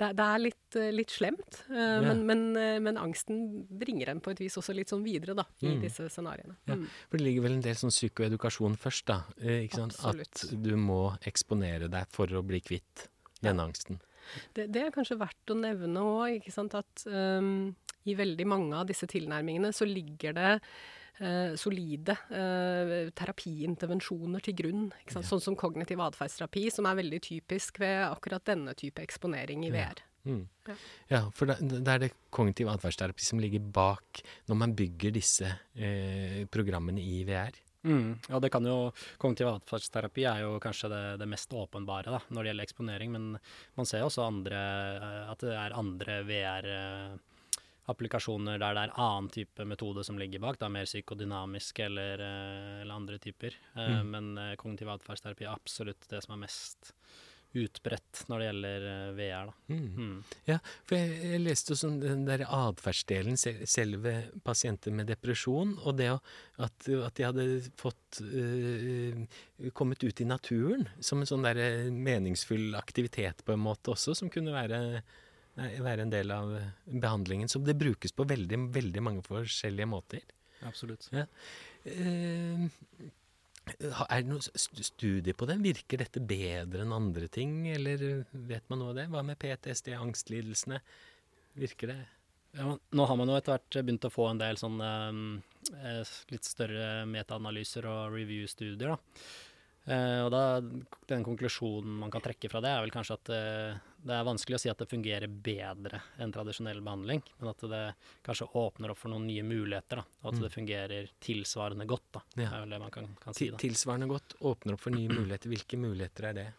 det, 0.00 0.12
det 0.18 0.26
er 0.26 0.42
litt, 0.42 0.78
eh, 0.78 0.90
litt 0.94 1.12
slemt. 1.14 1.60
Ja. 1.70 2.00
men, 2.04 2.24
men, 2.28 2.44
eh, 2.58 2.78
men 2.82 2.98
angsten 3.00 3.42
bringer 3.78 4.12
en 4.12 4.22
på 4.24 4.32
et 4.34 4.42
vis 4.42 4.58
også 4.58 4.74
litt 4.76 4.90
sånn 4.92 5.04
videre, 5.06 5.36
da, 5.38 5.46
i 5.62 5.72
Mm. 5.72 5.80
disse 5.84 6.08
scenarioene. 6.10 6.56
Ja. 6.66 6.74
Mm. 6.76 6.86
For 7.08 7.18
det 7.18 7.26
ligger 7.26 7.46
vel 7.46 7.56
en 7.58 7.64
del 7.64 7.78
sånn 7.78 7.94
psykoedukasjon 7.94 8.76
først, 8.76 9.06
da. 9.06 9.22
Eh? 9.40 9.68
At 9.72 10.46
du 10.50 10.74
må 10.76 11.16
eksponere 11.28 11.88
deg 11.90 12.10
for 12.10 12.26
å 12.26 12.42
bli 12.44 12.60
kvitt 12.60 13.08
den 13.42 13.60
angsten. 13.62 14.00
Det, 14.54 14.68
det 14.72 14.82
er 14.86 14.94
kanskje 14.94 15.18
verdt 15.18 15.50
å 15.50 15.56
nevne 15.58 16.02
òg, 16.06 16.46
at 16.78 17.04
um, 17.06 17.74
i 18.06 18.14
veldig 18.18 18.46
mange 18.46 18.78
av 18.78 18.86
disse 18.90 19.06
tilnærmingene 19.10 19.72
så 19.74 19.86
ligger 19.88 20.36
det 20.36 20.52
eh, 21.20 21.54
solide 21.60 22.16
eh, 22.30 23.10
terapiintervensjoner 23.18 24.42
til 24.44 24.54
grunn. 24.58 24.86
Ikke 25.02 25.18
sant? 25.18 25.28
Sånn 25.28 25.42
som 25.44 25.56
kognitiv 25.58 26.00
atferdsterapi, 26.04 26.68
som 26.72 26.86
er 26.88 26.98
veldig 27.02 27.20
typisk 27.24 27.80
ved 27.82 28.06
akkurat 28.08 28.44
denne 28.48 28.74
type 28.78 29.02
eksponering 29.04 29.66
i 29.66 29.72
Ja. 29.72 29.90
VR. 29.92 30.02
Mm. 30.24 30.46
Ja. 30.68 30.74
Ja, 31.10 31.20
for 31.34 31.46
da 31.50 31.56
er 31.94 31.98
det 31.98 32.12
kognitiv 32.30 32.68
atferdsterapi 32.70 33.24
som 33.26 33.40
ligger 33.42 33.58
bak 33.60 34.22
når 34.46 34.54
man 34.56 34.74
bygger 34.78 35.10
disse 35.12 35.48
eh, 35.74 36.44
programmene 36.46 37.02
i 37.02 37.24
VR. 37.26 37.58
Mm. 37.82 38.20
Ja, 38.30 38.38
det 38.38 38.52
kan 38.54 38.62
jo, 38.62 38.92
Kognitiv 39.18 39.48
atferdsterapi 39.56 40.22
er 40.30 40.44
jo 40.44 40.60
kanskje 40.62 40.88
det, 40.92 41.18
det 41.18 41.26
mest 41.26 41.50
åpenbare 41.50 42.12
da, 42.14 42.20
når 42.30 42.44
det 42.44 42.50
gjelder 42.52 42.68
eksponering, 42.68 43.10
men 43.10 43.24
man 43.74 43.88
ser 43.90 44.04
jo 44.04 44.06
også 44.06 44.22
andre, 44.28 44.60
eh, 45.02 45.30
at 45.32 45.42
det 45.42 45.56
er 45.58 45.74
andre 45.74 46.20
VR-applikasjoner 47.82 48.58
der 48.58 48.74
det 48.76 48.86
er 48.86 48.94
annen 49.00 49.30
type 49.32 49.64
metode 49.66 50.04
som 50.04 50.18
ligger 50.18 50.40
bak, 50.40 50.58
da, 50.58 50.68
mer 50.68 50.86
psykodynamisk 50.86 51.78
eller, 51.80 52.20
eh, 52.20 52.80
eller 52.82 52.94
andre 52.94 53.18
typer. 53.18 53.52
Eh, 53.76 53.92
Mm. 53.92 54.10
Men 54.10 54.38
eh, 54.38 54.56
kognitiv 54.56 54.88
atferdsterapi 54.88 55.44
er 55.44 55.52
absolutt 55.52 56.08
det 56.08 56.22
som 56.22 56.34
er 56.34 56.46
mest 56.46 56.92
utbredt 57.54 58.22
når 58.28 58.38
det 58.38 58.46
gjelder 58.46 58.84
VR. 59.12 59.50
Da. 59.50 59.74
Mm. 59.74 59.88
Mm. 59.96 60.24
Ja, 60.46 60.58
for 60.86 60.96
jeg, 60.96 61.18
jeg 61.32 61.40
leste 61.42 61.74
jo 61.74 61.76
sånn 61.76 61.98
den 62.00 62.24
der 62.24 62.46
atferdsdelen, 62.48 63.36
selve 63.36 64.14
pasienter 64.42 64.90
med 64.90 65.10
depresjon, 65.12 65.74
og 65.82 65.98
det 65.98 66.08
at, 66.14 66.88
at 66.88 67.14
de 67.18 67.26
hadde 67.26 67.46
fått 67.76 68.22
øh, 68.22 69.26
kommet 69.76 70.02
ut 70.02 70.20
i 70.20 70.24
naturen 70.24 70.88
som 70.98 71.20
en 71.20 71.28
sånn 71.28 71.44
der 71.44 71.90
meningsfull 71.92 72.72
aktivitet 72.78 73.44
på 73.44 73.52
en 73.52 73.66
måte 73.66 73.92
også, 73.92 74.14
som 74.14 74.32
kunne 74.32 74.54
være, 74.56 75.02
være 75.56 76.06
en 76.06 76.12
del 76.12 76.30
av 76.34 76.54
behandlingen. 76.86 77.50
Så 77.50 77.60
det 77.64 77.78
brukes 77.80 78.14
på 78.16 78.26
veldig, 78.28 78.58
veldig 78.74 79.02
mange 79.04 79.24
forskjellige 79.26 79.88
måter. 79.90 80.24
Absolutt. 80.66 81.08
Eh, 81.12 82.64
er 83.62 84.22
det 84.22 84.30
noen 84.30 84.42
studier 84.42 84.86
studie 84.86 85.36
på 85.36 85.46
det? 85.50 85.58
Virker 85.62 86.02
dette 86.02 86.22
bedre 86.22 86.84
enn 86.84 86.94
andre 86.96 87.28
ting, 87.32 87.68
eller 87.70 88.24
vet 88.32 88.66
man 88.70 88.82
noe 88.82 88.94
av 88.94 88.98
det? 89.00 89.06
Hva 89.12 89.22
med 89.26 89.38
PTSD, 89.42 89.92
angstlidelsene? 89.98 90.80
Virker 91.58 91.92
det? 91.92 92.00
Ja, 92.56 92.74
nå 92.76 93.04
har 93.08 93.16
man 93.16 93.30
jo 93.30 93.36
etter 93.38 93.54
hvert 93.54 93.78
begynt 93.80 94.04
å 94.04 94.12
få 94.12 94.26
en 94.28 94.40
del 94.40 94.58
sånne 94.60 94.88
eh, 95.72 96.12
litt 96.32 96.48
større 96.48 97.06
metaanalyser 97.08 97.88
og 97.88 98.16
review-studier. 98.16 98.92
da. 98.92 98.98
Eh, 99.84 100.20
og 100.22 100.30
da, 100.30 100.60
Den 101.10 101.24
konklusjonen 101.26 101.96
man 102.04 102.10
kan 102.12 102.22
trekke 102.22 102.48
fra 102.48 102.60
det, 102.62 102.70
er 102.70 102.84
vel 102.84 102.92
kanskje 102.94 103.16
at 103.18 103.30
uh, 103.34 103.80
det 104.06 104.14
er 104.14 104.24
vanskelig 104.28 104.54
å 104.54 104.60
si 104.62 104.70
at 104.70 104.78
det 104.78 104.86
fungerer 104.90 105.26
bedre 105.26 105.98
enn 106.22 106.30
tradisjonell 106.34 106.80
behandling, 106.82 107.22
men 107.40 107.50
at 107.50 107.64
det 107.70 107.80
kanskje 108.26 108.46
åpner 108.58 108.90
opp 108.94 108.98
for 109.02 109.10
noen 109.10 109.26
nye 109.26 109.42
muligheter. 109.42 109.96
da, 110.02 110.04
Og 110.22 110.32
at 110.32 110.38
Mm. 110.38 110.42
det 110.42 110.52
fungerer 110.54 111.10
tilsvarende 111.20 111.86
godt. 111.86 112.06
da, 112.12 112.20
Ja. 112.36 112.48
er 112.54 112.60
vel 112.62 112.70
det 112.70 112.80
man 112.80 112.90
kan, 112.90 113.08
kan 113.20 113.34
si. 113.34 113.50
Da. 113.50 113.56
tilsvarende 113.56 114.08
godt 114.08 114.34
åpner 114.40 114.72
opp 114.74 114.80
for 114.80 114.90
nye 114.90 115.08
muligheter. 115.08 115.50
Hvilke 115.50 115.76
muligheter 115.78 116.24
er 116.30 116.32
det? 116.34 116.52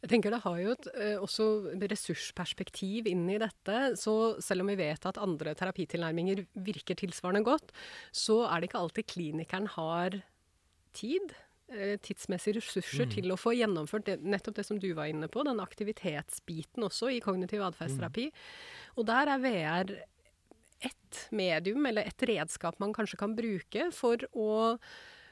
Jeg 0.00 0.10
tenker 0.10 0.30
Det 0.30 0.42
har 0.42 0.58
jo 0.62 0.70
et 0.70 0.86
eh, 0.94 1.16
også 1.18 1.74
ressursperspektiv 1.90 3.06
inn 3.10 3.28
i 3.30 3.38
dette. 3.38 3.96
Så 3.98 4.40
selv 4.40 4.60
om 4.62 4.68
vi 4.70 4.76
vet 4.76 5.04
at 5.06 5.18
andre 5.18 5.54
terapitilnærminger 5.58 6.44
virker 6.54 6.94
tilsvarende 6.94 7.42
godt, 7.44 7.72
så 8.12 8.44
er 8.48 8.60
det 8.60 8.70
ikke 8.70 8.80
alltid 8.84 9.06
klinikeren 9.10 9.66
har 9.74 10.22
tid, 10.94 11.34
tidsmessige 11.68 12.56
ressurser, 12.56 13.04
Mm. 13.06 13.10
til 13.14 13.32
å 13.32 13.36
få 13.36 13.52
gjennomført 13.56 14.04
det, 14.04 14.20
nettopp 14.22 14.54
det 14.56 14.66
som 14.66 14.78
du 14.78 14.92
var 14.94 15.06
inne 15.06 15.28
på, 15.28 15.44
den 15.44 15.60
aktivitetsbiten 15.60 16.82
også 16.82 17.10
i 17.12 17.20
kognitiv 17.20 17.60
atferdsterapi. 17.60 18.30
Og 18.96 19.06
der 19.06 19.28
er 19.28 19.38
VR 19.38 20.02
ett 20.80 21.28
medium, 21.30 21.84
eller 21.86 22.02
et 22.02 22.18
redskap 22.18 22.78
man 22.80 22.92
kanskje 22.92 23.18
kan 23.18 23.36
bruke 23.36 23.92
for 23.92 24.16
å 24.34 24.78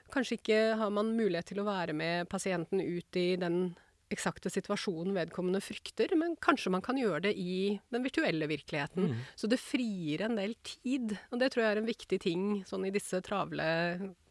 Kanskje 0.06 0.36
ikke 0.38 0.76
har 0.78 0.90
man 0.94 1.16
mulighet 1.16 1.46
til 1.46 1.58
å 1.58 1.64
være 1.66 1.92
med 1.92 2.28
pasienten 2.28 2.78
ut 2.78 3.16
i 3.16 3.34
den 3.34 3.74
eksakte 4.12 4.52
situasjonen 4.52 5.16
vedkommende 5.16 5.62
frykter, 5.64 6.12
men 6.18 6.36
kanskje 6.42 6.70
man 6.74 6.84
kan 6.84 6.98
gjøre 7.00 7.24
det 7.28 7.34
i 7.38 7.74
den 7.92 8.04
virtuelle 8.04 8.46
virkeligheten. 8.50 9.10
Mm. 9.10 9.24
Så 9.34 9.50
det 9.50 9.62
frier 9.62 10.26
en 10.26 10.38
del 10.38 10.54
tid, 10.66 11.16
og 11.32 11.42
det 11.42 11.50
tror 11.52 11.64
jeg 11.64 11.74
er 11.74 11.82
en 11.82 11.90
viktig 11.90 12.20
ting 12.22 12.46
sånn 12.68 12.86
i 12.86 12.94
disse 12.94 13.20
travle 13.26 13.66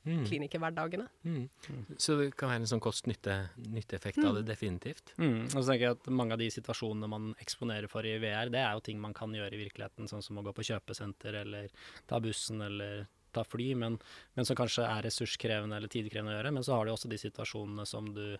Mm. 0.05 0.25
klinikerhverdagene. 0.25 1.07
Mm. 1.25 1.49
Så 1.97 2.15
det 2.19 2.35
kan 2.37 2.51
være 2.51 2.61
en 2.61 2.69
sånn 2.69 2.81
kost-nytte-effekt 2.83 4.21
av 4.21 4.35
det, 4.37 4.43
definitivt. 4.45 5.15
Mm, 5.17 5.47
og 5.47 5.55
så 5.55 5.65
tenker 5.71 5.81
jeg 5.87 5.97
at 5.97 6.09
Mange 6.13 6.35
av 6.35 6.41
de 6.41 6.49
situasjonene 6.53 7.09
man 7.09 7.31
eksponerer 7.41 7.89
for 7.89 8.05
i 8.05 8.19
VR, 8.21 8.51
det 8.53 8.61
er 8.61 8.77
jo 8.77 8.83
ting 8.85 9.01
man 9.01 9.15
kan 9.17 9.33
gjøre 9.33 9.57
i 9.57 9.63
virkeligheten, 9.63 10.05
sånn 10.11 10.21
som 10.21 10.37
å 10.37 10.43
gå 10.45 10.53
på 10.53 10.67
kjøpesenter 10.69 11.41
eller 11.41 11.73
ta 12.05 12.19
bussen 12.21 12.61
eller 12.61 13.07
ta 13.33 13.43
fly, 13.43 13.73
men, 13.75 13.97
men 14.37 14.47
som 14.47 14.55
kanskje 14.55 14.85
er 14.85 15.07
ressurskrevende 15.07 15.75
eller 15.75 15.91
tidkrevende 15.91 16.35
å 16.35 16.37
gjøre. 16.37 16.53
Men 16.53 16.63
så 16.63 16.77
har 16.77 16.85
du 16.85 16.93
også 16.93 17.09
de 17.11 17.19
situasjonene 17.19 17.87
som 17.89 18.13
du 18.13 18.37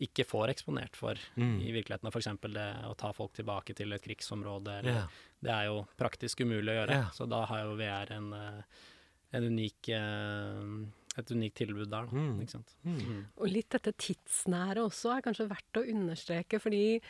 ikke 0.00 0.24
får 0.26 0.52
eksponert 0.54 0.96
for 0.96 1.14
Mm. 1.36 1.58
i 1.60 1.72
virkeligheten. 1.72 2.08
F.eks. 2.08 2.30
det 2.54 2.68
å 2.88 2.96
ta 2.96 3.12
folk 3.12 3.32
tilbake 3.36 3.74
til 3.76 3.92
et 3.92 4.02
krigsområde. 4.02 4.78
Eller, 4.80 4.92
yeah. 5.02 5.08
Det 5.42 5.50
er 5.50 5.64
jo 5.66 5.86
praktisk 5.98 6.40
umulig 6.40 6.72
å 6.72 6.78
gjøre. 6.80 6.96
Yeah. 6.96 7.10
Så 7.16 7.28
da 7.28 7.44
har 7.46 7.64
jo 7.64 7.76
VR 7.76 8.12
en, 8.16 8.32
eh, 8.32 8.62
en 9.32 9.44
unik, 9.44 9.88
eh, 9.88 11.18
et 11.18 11.30
unikt 11.30 11.56
tilbud 11.60 11.88
der, 11.90 12.06
da. 12.06 12.12
Mm. 12.12 12.40
Ikke 12.40 12.50
sant. 12.56 12.74
Mm. 12.84 12.98
Mm. 13.00 13.22
Og 13.36 13.48
litt 13.48 13.68
dette 13.70 13.92
tidsnære 13.92 14.84
også 14.84 15.16
er 15.16 15.22
kanskje 15.22 15.48
verdt 15.48 15.80
å 15.80 15.86
understreke, 15.86 16.60
fordi 16.60 17.00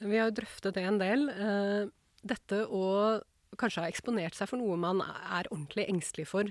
vi 0.00 0.16
har 0.16 0.30
jo 0.30 0.36
drøftet 0.40 0.74
det 0.74 0.84
en 0.84 0.98
del. 0.98 1.28
Eh, 1.28 1.90
dette 2.26 2.66
å 2.66 3.22
kanskje 3.56 3.82
ha 3.82 3.88
eksponert 3.90 4.34
seg 4.34 4.48
for 4.48 4.56
noe 4.58 4.76
man 4.76 5.00
er 5.02 5.44
ordentlig 5.50 5.88
engstelig 5.88 6.26
for. 6.26 6.44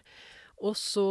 Og 0.60 0.76
så 0.76 1.06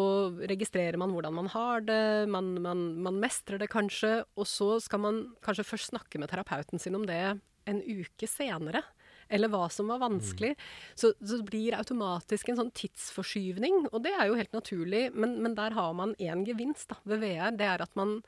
registrerer 0.51 0.99
man 1.01 1.13
hvordan 1.15 1.35
man 1.39 1.49
har 1.55 1.85
det, 1.87 2.29
man, 2.29 2.53
man, 2.63 2.83
man 3.05 3.21
mestrer 3.23 3.61
det 3.61 3.71
kanskje. 3.73 4.21
Og 4.37 4.49
så 4.49 4.75
skal 4.85 5.03
man 5.05 5.23
kanskje 5.45 5.67
først 5.69 5.93
snakke 5.95 6.21
med 6.21 6.29
terapeuten 6.33 6.83
sin 6.83 6.99
om 6.99 7.07
det 7.09 7.23
en 7.69 7.83
uke 7.83 8.29
senere. 8.29 8.83
Eller 9.29 9.51
hva 9.53 9.67
som 9.73 9.91
var 9.93 10.01
vanskelig. 10.01 10.55
Så, 10.95 11.13
så 11.21 11.41
det 11.41 11.49
blir 11.51 11.77
automatisk 11.77 12.49
en 12.49 12.61
sånn 12.63 12.73
tidsforskyvning. 12.77 13.91
Og 13.93 14.01
det 14.05 14.15
er 14.17 14.31
jo 14.31 14.39
helt 14.39 14.55
naturlig, 14.57 15.03
men, 15.13 15.37
men 15.45 15.57
der 15.57 15.77
har 15.77 15.93
man 15.97 16.15
én 16.17 16.47
gevinst 16.49 16.95
da, 16.95 17.01
ved 17.09 17.21
VR. 17.25 17.53
Det 17.57 17.69
er 17.69 17.85
at 17.85 17.93
man, 17.99 18.19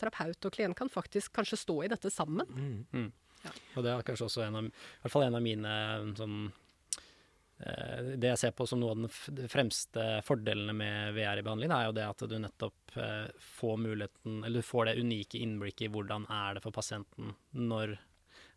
terapeut 0.00 0.48
og 0.48 0.56
klient, 0.56 0.76
kan 0.76 0.92
faktisk 0.92 1.32
kanskje 1.36 1.62
stå 1.62 1.78
i 1.84 1.92
dette 1.92 2.12
sammen. 2.12 2.84
Mm. 2.92 3.08
Og 3.76 3.84
det 3.84 3.92
er 3.92 4.04
kanskje 4.04 4.28
også 4.28 4.44
en 4.44 4.58
av, 4.60 4.68
i 4.68 5.04
hvert 5.04 5.14
fall 5.14 5.24
en 5.28 5.38
av 5.38 5.44
mine 5.44 5.76
sånn 6.18 6.36
Det 7.60 8.30
jeg 8.30 8.40
ser 8.40 8.52
på 8.56 8.64
som 8.68 8.80
noe 8.80 8.94
av 8.94 9.00
den 9.02 9.10
de 9.36 9.48
fremste 9.52 10.04
fordelene 10.24 10.72
med 10.76 11.16
VR 11.16 11.42
i 11.42 11.44
behandling, 11.44 11.72
er 11.76 11.88
jo 11.88 11.96
det 11.96 12.06
at 12.08 12.22
du 12.30 12.36
nettopp 12.40 12.94
eh, 12.96 13.26
får 13.60 13.76
muligheten 13.82 14.38
Eller 14.46 14.62
du 14.62 14.66
får 14.66 14.88
det 14.88 15.00
unike 15.02 15.40
innblikket 15.40 15.88
i 15.88 15.90
hvordan 15.92 16.24
er 16.32 16.56
det 16.56 16.62
for 16.64 16.72
pasienten 16.72 17.34
når 17.52 17.98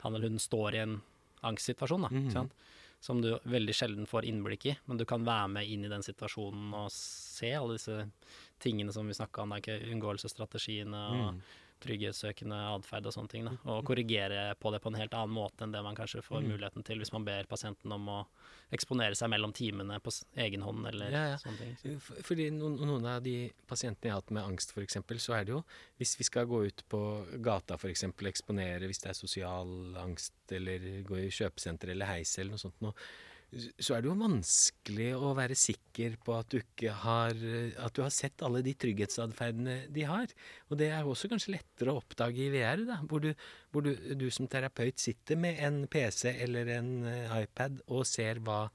han 0.03 0.15
eller 0.15 0.31
hun 0.31 0.39
står 0.39 0.75
i 0.75 0.83
en 0.83 0.95
angstsituasjon, 1.43 2.07
da. 2.07 2.11
mm. 2.11 2.31
Sant? 2.31 2.55
Som 3.03 3.19
du 3.19 3.33
veldig 3.43 3.75
sjelden 3.75 4.07
får 4.07 4.23
innblikk 4.29 4.65
i, 4.71 4.77
men 4.87 4.99
du 4.99 5.03
kan 5.07 5.25
være 5.27 5.49
med 5.57 5.67
inn 5.67 5.83
i 5.83 5.91
den 5.91 6.03
situasjonen 6.05 6.71
og 6.79 6.87
se 6.95 7.51
alle 7.51 7.75
disse 7.75 8.05
tingene 8.63 8.95
som 8.95 9.07
vi 9.07 9.15
snakka 9.17 9.43
om, 9.43 9.51
da, 9.51 9.59
ikke 9.59 9.81
unngåelsesstrategiene 9.91 11.03
og 11.09 11.25
Mm. 11.33 11.41
Trygghetssøkende 11.83 12.57
atferd 12.73 13.05
og 13.09 13.13
sånne 13.15 13.29
ting. 13.31 13.45
Da. 13.49 13.53
Og 13.73 13.83
korrigere 13.87 14.55
på 14.59 14.71
det 14.73 14.79
på 14.83 14.89
en 14.91 14.97
helt 14.99 15.13
annen 15.17 15.35
måte 15.35 15.65
enn 15.65 15.71
det 15.75 15.83
man 15.85 15.95
kanskje 15.97 16.23
får 16.25 16.41
Mm. 16.43 16.49
muligheten 16.53 16.83
til 16.87 16.97
hvis 17.03 17.13
man 17.13 17.25
ber 17.27 17.43
pasienten 17.49 17.91
om 17.91 18.07
å 18.09 18.19
eksponere 18.73 19.15
seg 19.15 19.29
mellom 19.29 19.53
timene 19.53 19.99
på 20.01 20.11
egen 20.37 20.61
hånd 20.65 20.87
eller 20.89 21.11
Ja, 21.11 21.25
ja. 21.33 21.37
sånne 21.37 21.57
ting. 21.81 21.99
Fordi 21.99 22.49
noen, 22.51 22.77
noen 22.81 23.05
av 23.05 23.21
de 23.23 23.51
pasientene 23.69 24.09
jeg 24.09 24.11
har 24.15 24.21
hatt 24.21 24.31
med 24.31 24.43
angst 24.43 24.71
f.eks., 24.73 24.97
så 25.21 25.35
er 25.39 25.43
det 25.45 25.53
jo 25.53 25.63
Hvis 25.99 26.17
vi 26.17 26.23
skal 26.23 26.45
gå 26.47 26.65
ut 26.65 26.83
på 26.89 27.01
gata 27.41 27.75
f.eks., 27.75 28.03
eksponere 28.03 28.87
hvis 28.87 28.99
det 29.03 29.09
er 29.11 29.13
sosial 29.19 29.95
angst, 29.97 30.33
eller 30.51 31.03
gå 31.03 31.15
i 31.27 31.29
kjøpesenter 31.29 31.89
eller 31.91 32.05
heis 32.05 32.37
eller 32.39 32.51
noe 32.55 32.57
sånt 32.63 32.81
noe, 32.81 32.93
så 33.77 33.95
er 33.95 34.03
det 34.03 34.09
jo 34.09 34.15
vanskelig 34.19 35.09
å 35.17 35.33
være 35.37 35.57
sikker 35.57 36.15
på 36.25 36.35
at 36.37 36.49
du 36.51 36.57
ikke 36.59 36.93
har 37.03 37.33
At 37.83 37.93
du 37.95 38.01
har 38.03 38.13
sett 38.13 38.41
alle 38.45 38.63
de 38.65 38.73
trygghetsatferdene 38.79 39.75
de 39.93 40.05
har. 40.09 40.31
Og 40.69 40.79
det 40.79 40.89
er 40.93 41.07
også 41.07 41.29
kanskje 41.31 41.55
lettere 41.55 41.93
å 41.93 42.01
oppdage 42.01 42.45
i 42.45 42.49
VR, 42.53 42.85
da, 42.87 42.99
hvor 43.09 43.23
du, 43.23 43.31
hvor 43.73 43.85
du, 43.85 43.93
du 43.93 44.27
som 44.33 44.49
terapeut 44.49 44.99
sitter 45.01 45.39
med 45.39 45.61
en 45.63 45.83
PC 45.91 46.31
eller 46.33 46.73
en 46.79 46.91
eh, 47.09 47.37
iPad 47.43 47.83
og 47.87 48.07
ser 48.09 48.41
hva 48.43 48.65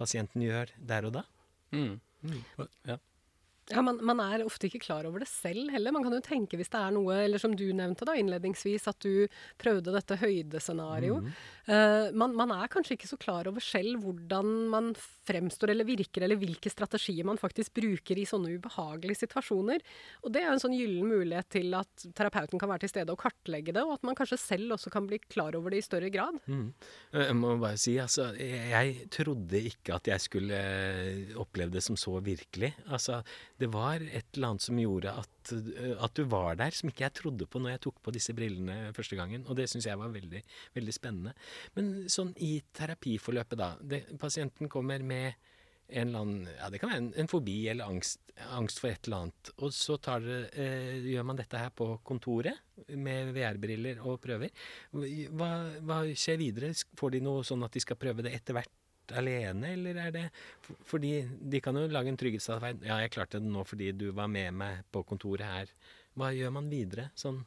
pasienten 0.00 0.46
gjør 0.46 0.72
der 0.78 1.10
og 1.10 1.18
da. 1.20 1.26
mm. 1.74 1.92
Mm. 2.20 2.40
Ja. 2.84 2.98
Ja, 3.70 3.82
man, 3.86 4.00
man 4.04 4.20
er 4.24 4.44
ofte 4.44 4.66
ikke 4.66 4.82
klar 4.82 5.06
over 5.06 5.22
det 5.22 5.28
selv 5.30 5.70
heller. 5.70 5.94
Man 5.94 6.04
kan 6.06 6.16
jo 6.16 6.22
tenke 6.24 6.58
hvis 6.58 6.72
det 6.72 6.80
er 6.80 6.94
noe, 6.96 7.20
eller 7.24 7.42
som 7.42 7.54
du 7.56 7.68
nevnte 7.76 8.06
da 8.08 8.16
innledningsvis, 8.18 8.88
at 8.90 8.98
du 9.04 9.26
prøvde 9.60 9.94
dette 9.94 10.18
høydescenario. 10.20 11.20
Mhm. 11.22 11.40
Uh, 11.70 12.08
man, 12.18 12.32
man 12.34 12.50
er 12.56 12.70
kanskje 12.72 12.96
ikke 12.96 13.06
så 13.06 13.18
klar 13.20 13.46
over 13.46 13.62
selv 13.62 14.00
hvordan 14.02 14.48
man 14.72 14.88
fremstår 15.28 15.70
eller 15.70 15.86
virker, 15.86 16.24
eller 16.24 16.38
hvilke 16.40 16.72
strategier 16.72 17.26
man 17.28 17.38
faktisk 17.38 17.76
bruker 17.76 18.18
i 18.18 18.26
sånne 18.26 18.56
ubehagelige 18.56 19.20
situasjoner. 19.22 19.84
Og 20.24 20.34
det 20.34 20.42
er 20.42 20.50
en 20.50 20.62
sånn 20.62 20.74
gyllen 20.74 21.06
mulighet 21.06 21.50
til 21.54 21.76
at 21.78 22.06
terapeuten 22.16 22.58
kan 22.60 22.72
være 22.72 22.84
til 22.84 22.94
stede 22.94 23.14
og 23.14 23.20
kartlegge 23.22 23.74
det, 23.76 23.84
og 23.86 23.98
at 23.98 24.08
man 24.08 24.18
kanskje 24.18 24.40
selv 24.42 24.74
også 24.74 24.90
kan 24.90 25.06
bli 25.06 25.20
klar 25.28 25.54
over 25.58 25.70
det 25.70 25.82
i 25.82 25.86
større 25.86 26.10
grad. 26.10 26.40
Mm. 26.50 26.66
Jeg 27.14 27.38
må 27.38 27.54
bare 27.62 27.78
si, 27.80 27.94
altså, 28.02 28.30
jeg, 28.40 28.66
jeg 28.72 29.10
trodde 29.14 29.62
ikke 29.70 29.94
at 30.00 30.10
jeg 30.10 30.26
skulle 30.26 30.58
eh, 30.58 31.38
oppleve 31.38 31.76
det 31.76 31.84
som 31.86 31.98
så 32.00 32.16
virkelig. 32.24 32.72
Altså, 32.90 33.20
det 33.60 33.68
var 33.72 34.00
et 34.00 34.36
eller 34.36 34.52
annet 34.52 34.64
som 34.64 34.80
gjorde 34.80 35.12
at, 35.22 35.52
eh, 35.52 35.92
at 36.00 36.16
du 36.16 36.24
var 36.30 36.56
der, 36.60 36.74
som 36.76 36.90
ikke 36.90 37.06
jeg 37.06 37.16
trodde 37.20 37.48
på 37.50 37.60
når 37.60 37.74
jeg 37.74 37.84
tok 37.86 38.00
på 38.04 38.14
disse 38.16 38.34
brillene 38.36 38.94
første 38.96 39.18
gangen. 39.18 39.44
Og 39.48 39.58
det 39.58 39.68
syns 39.70 39.88
jeg 39.88 40.00
var 40.00 40.12
veldig, 40.14 40.42
veldig 40.76 40.96
spennende. 40.96 41.36
Men 41.76 41.92
sånn 42.12 42.32
i 42.40 42.56
terapiforløpet, 42.76 43.60
da. 43.60 43.72
Det, 43.80 44.04
pasienten 44.20 44.70
kommer 44.72 45.04
med 45.04 45.36
en 45.90 46.08
eller 46.08 46.22
annen 46.22 46.48
Ja, 46.54 46.68
det 46.70 46.78
kan 46.78 46.92
være 46.92 47.02
en, 47.02 47.12
en 47.18 47.30
fobi 47.30 47.56
eller 47.70 47.90
angst, 47.90 48.20
angst 48.54 48.80
for 48.82 48.92
et 48.92 49.08
eller 49.08 49.26
annet. 49.26 49.52
Og 49.58 49.74
så 49.74 49.98
tar 50.02 50.24
eh, 50.24 50.96
gjør 51.10 51.26
man 51.26 51.40
dette 51.40 51.60
her 51.60 51.72
på 51.74 51.92
kontoret 52.06 52.62
med 52.96 53.34
VR-briller 53.36 54.00
og 54.06 54.20
prøver. 54.22 54.54
Hva, 54.94 55.50
hva 55.84 56.02
skjer 56.14 56.40
videre? 56.40 56.72
Får 56.98 57.16
de 57.16 57.24
noe 57.24 57.44
sånn 57.46 57.66
at 57.66 57.74
de 57.76 57.82
skal 57.82 57.98
prøve 58.00 58.24
det 58.26 58.34
etter 58.38 58.56
hvert 58.56 58.79
alene, 59.16 59.72
eller 59.74 59.96
er 60.06 60.10
det 60.14 60.26
for- 60.62 60.76
Fordi 60.94 61.28
de 61.50 61.60
kan 61.60 61.76
jo 61.76 61.86
lage 61.88 62.08
en 62.08 62.16
trygghetsatferd. 62.16 62.84
Ja, 62.86 62.98
jeg 63.02 63.12
klarte 63.14 63.40
det 63.40 63.50
nå 63.50 63.64
fordi 63.66 63.92
du 63.92 64.10
var 64.12 64.28
med 64.28 64.54
meg 64.54 64.84
på 64.92 65.04
kontoret 65.04 65.46
her. 65.46 65.72
Hva 66.16 66.32
gjør 66.34 66.52
man 66.52 66.70
videre? 66.70 67.10
Sånn 67.14 67.44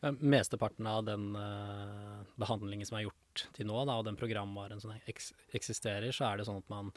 Mesteparten 0.00 0.86
av 0.86 1.04
den 1.04 1.34
uh, 1.34 2.22
behandlingen 2.38 2.86
som 2.86 2.98
er 2.98 3.08
gjort 3.08 3.48
til 3.56 3.66
nå, 3.66 3.80
da, 3.82 3.96
og 3.98 4.04
den 4.06 4.18
programvaren 4.18 4.78
som 4.78 4.92
eks 5.10 5.32
eksisterer, 5.58 6.12
så 6.14 6.28
er 6.28 6.38
det 6.38 6.46
sånn 6.46 6.60
at 6.62 6.68
man, 6.70 6.92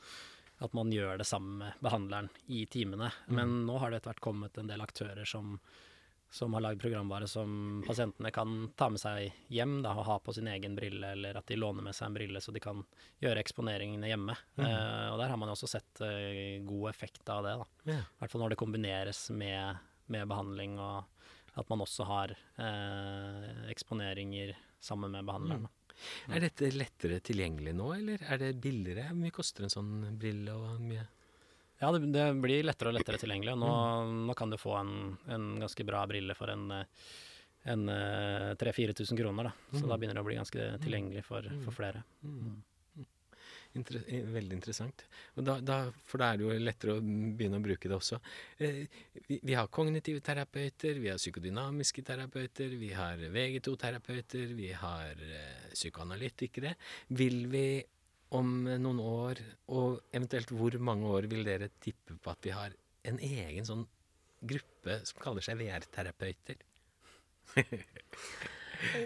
at 0.62 0.76
man 0.78 0.92
gjør 0.94 1.18
det 1.18 1.26
sammen 1.26 1.64
med 1.64 1.80
behandleren 1.82 2.30
i 2.46 2.68
timene. 2.70 3.10
Men 3.26 3.64
nå 3.66 3.80
har 3.82 3.90
det 3.90 4.02
etter 4.02 4.14
hvert 4.14 4.22
kommet 4.28 4.60
en 4.62 4.70
del 4.70 4.86
aktører 4.86 5.26
som, 5.26 5.56
som 6.32 6.54
har 6.54 6.64
lagd 6.64 6.80
programvare 6.80 7.28
som 7.28 7.84
pasientene 7.88 8.32
kan 8.32 8.70
ta 8.80 8.88
med 8.90 9.02
seg 9.02 9.34
hjem 9.52 9.82
da, 9.84 9.92
og 10.00 10.06
ha 10.08 10.16
på 10.24 10.32
sin 10.32 10.48
egen 10.48 10.78
brille, 10.78 11.10
eller 11.12 11.36
at 11.36 11.48
de 11.52 11.58
låner 11.60 11.84
med 11.84 11.96
seg 11.98 12.08
en 12.08 12.16
brille 12.16 12.42
så 12.42 12.54
de 12.56 12.62
kan 12.64 12.80
gjøre 13.20 13.44
eksponeringene 13.44 14.08
hjemme. 14.08 14.38
Eh, 14.56 15.08
og 15.12 15.20
der 15.20 15.28
har 15.28 15.40
man 15.42 15.52
jo 15.52 15.58
også 15.58 15.74
sett 15.74 16.04
uh, 16.06 16.64
god 16.64 16.88
effekt 16.94 17.28
av 17.34 17.44
det. 17.44 17.58
I 17.60 17.92
yeah. 17.92 18.08
Hvert 18.22 18.32
fall 18.32 18.46
når 18.46 18.56
det 18.56 18.62
kombineres 18.64 19.26
med, 19.36 19.84
med 20.08 20.32
behandling, 20.32 20.80
og 20.80 21.60
at 21.60 21.68
man 21.74 21.84
også 21.84 22.08
har 22.08 22.32
uh, 22.32 23.68
eksponeringer 23.74 24.56
sammen 24.80 25.12
med 25.12 25.28
behandleren. 25.28 25.68
da. 25.68 25.78
Er 26.32 26.48
dette 26.48 26.72
lettere 26.72 27.20
tilgjengelig 27.20 27.76
nå, 27.76 27.92
eller 27.98 28.24
er 28.24 28.40
det 28.40 28.56
billigere? 28.64 29.10
Hvor 29.12 29.20
mye 29.20 29.36
koster 29.36 29.68
en 29.68 29.74
sånn 29.74 29.92
brille 30.16 30.56
og 30.56 30.80
mye 30.80 31.04
Ja, 31.82 31.92
det, 31.96 32.06
det 32.14 32.28
blir 32.38 32.64
lettere 32.68 32.92
og 32.92 33.00
lettere 33.00 33.18
tilgjengelig. 33.22 33.58
Nå, 33.58 33.68
Nå, 33.68 34.24
nå 34.30 34.38
kan 34.38 34.54
du 34.54 34.60
få 34.62 34.76
en, 34.78 34.96
en 35.34 35.52
ganske 35.64 35.86
bra 35.88 36.04
brille 36.10 36.36
for 36.38 36.54
en, 36.54 36.68
eh, 36.76 37.14
en 37.74 37.88
eh, 37.90 38.52
3000-4000 38.62 39.18
kroner. 39.18 39.50
Da. 39.50 39.80
Så 39.80 39.88
da 39.90 39.98
begynner 39.98 40.20
det 40.20 40.26
å 40.26 40.28
bli 40.30 40.38
ganske 40.38 40.68
tilgjengelig 40.84 41.26
for, 41.26 41.50
for 41.66 41.74
flere. 41.74 42.04
Inter 43.74 44.02
eh, 44.08 44.26
veldig 44.28 44.58
interessant. 44.58 45.06
Da, 45.36 45.56
da, 45.64 45.78
for 46.06 46.22
da 46.22 46.32
er 46.32 46.40
det 46.40 46.46
jo 46.46 46.58
lettere 46.60 46.98
å 46.98 47.02
begynne 47.02 47.60
å 47.62 47.64
bruke 47.64 47.90
det 47.90 47.98
også. 47.98 48.20
Eh, 48.60 48.84
vi, 49.28 49.40
vi 49.42 49.56
har 49.58 49.72
kognitive 49.72 50.22
terapeuter, 50.26 51.00
vi 51.00 51.10
har 51.12 51.22
psykodynamiske 51.22 52.04
terapeuter, 52.08 52.76
vi 52.82 52.92
har 52.98 53.22
VG2-terapeuter, 53.38 54.54
vi 54.58 54.74
har 54.76 55.24
eh, 55.24 55.72
psykoanalytikere. 55.74 56.76
Vil 57.22 57.46
vi 57.52 57.66
om 58.38 58.52
noen 58.66 59.00
år, 59.04 59.42
og 59.76 60.00
eventuelt 60.16 60.54
hvor 60.56 60.78
mange 60.80 61.10
år, 61.12 61.28
vil 61.32 61.44
dere 61.48 61.72
tippe 61.84 62.16
på 62.16 62.32
at 62.32 62.48
vi 62.48 62.54
har 62.56 62.76
en 63.10 63.20
egen 63.20 63.68
sånn 63.68 63.86
gruppe 64.42 65.02
som 65.08 65.22
kaller 65.22 65.46
seg 65.46 65.60
VR-terapeuter? 65.62 66.62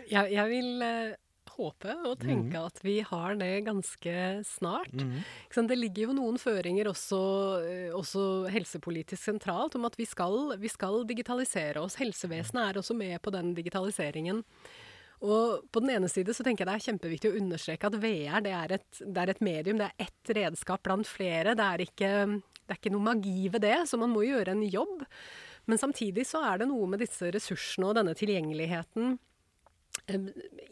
Jeg, 0.07 0.29
jeg 0.31 0.47
vil 0.47 0.83
eh, 0.85 1.15
håpe 1.55 1.93
og 2.07 2.19
tenke 2.21 2.59
at 2.67 2.79
vi 2.83 2.97
har 3.03 3.35
det 3.39 3.65
ganske 3.67 4.13
snart. 4.47 4.93
Ikke 4.95 5.57
sant, 5.57 5.71
Det 5.71 5.77
ligger 5.79 6.07
jo 6.07 6.17
noen 6.17 6.39
føringer 6.39 6.89
også, 6.91 7.19
eh, 7.63 7.91
også 7.95 8.47
helsepolitisk 8.53 9.21
sentralt 9.21 9.75
om 9.75 9.87
at 9.87 9.97
vi 9.99 10.07
skal, 10.07 10.55
vi 10.61 10.71
skal 10.71 11.03
digitalisere 11.07 11.83
oss. 11.83 11.99
Helsevesenet 11.99 12.69
er 12.69 12.79
også 12.81 12.95
med 12.95 13.19
på 13.21 13.33
den 13.35 13.53
digitaliseringen. 13.57 14.43
Og 15.23 15.63
på 15.71 15.83
den 15.83 15.93
ene 15.95 16.09
side 16.11 16.33
så 16.35 16.43
tenker 16.43 16.65
jeg 16.65 16.71
det 16.71 16.75
er 16.75 16.87
kjempeviktig 16.89 17.31
å 17.31 17.37
understreke 17.39 17.87
at 17.87 17.99
VR 18.01 18.43
det 18.43 18.55
er 18.55 18.75
et, 18.79 18.89
det 18.99 19.21
er 19.21 19.31
et 19.31 19.45
medium, 19.45 19.79
det 19.79 19.87
er 19.91 20.09
ett 20.09 20.33
redskap 20.37 20.83
blant 20.85 21.07
flere. 21.07 21.55
Det 21.55 21.67
er, 21.67 21.85
ikke, 21.85 22.11
det 22.35 22.75
er 22.75 22.81
ikke 22.81 22.93
noe 22.95 23.07
magi 23.07 23.47
ved 23.53 23.63
det, 23.65 23.77
så 23.89 23.99
man 24.01 24.11
må 24.13 24.25
gjøre 24.27 24.55
en 24.55 24.65
jobb. 24.67 25.05
Men 25.65 25.81
samtidig 25.81 26.27
så 26.29 26.43
er 26.45 26.61
det 26.61 26.69
noe 26.69 26.89
med 26.89 27.01
disse 27.01 27.31
ressursene 27.33 27.89
og 27.89 27.97
denne 27.97 28.13
tilgjengeligheten 28.17 29.15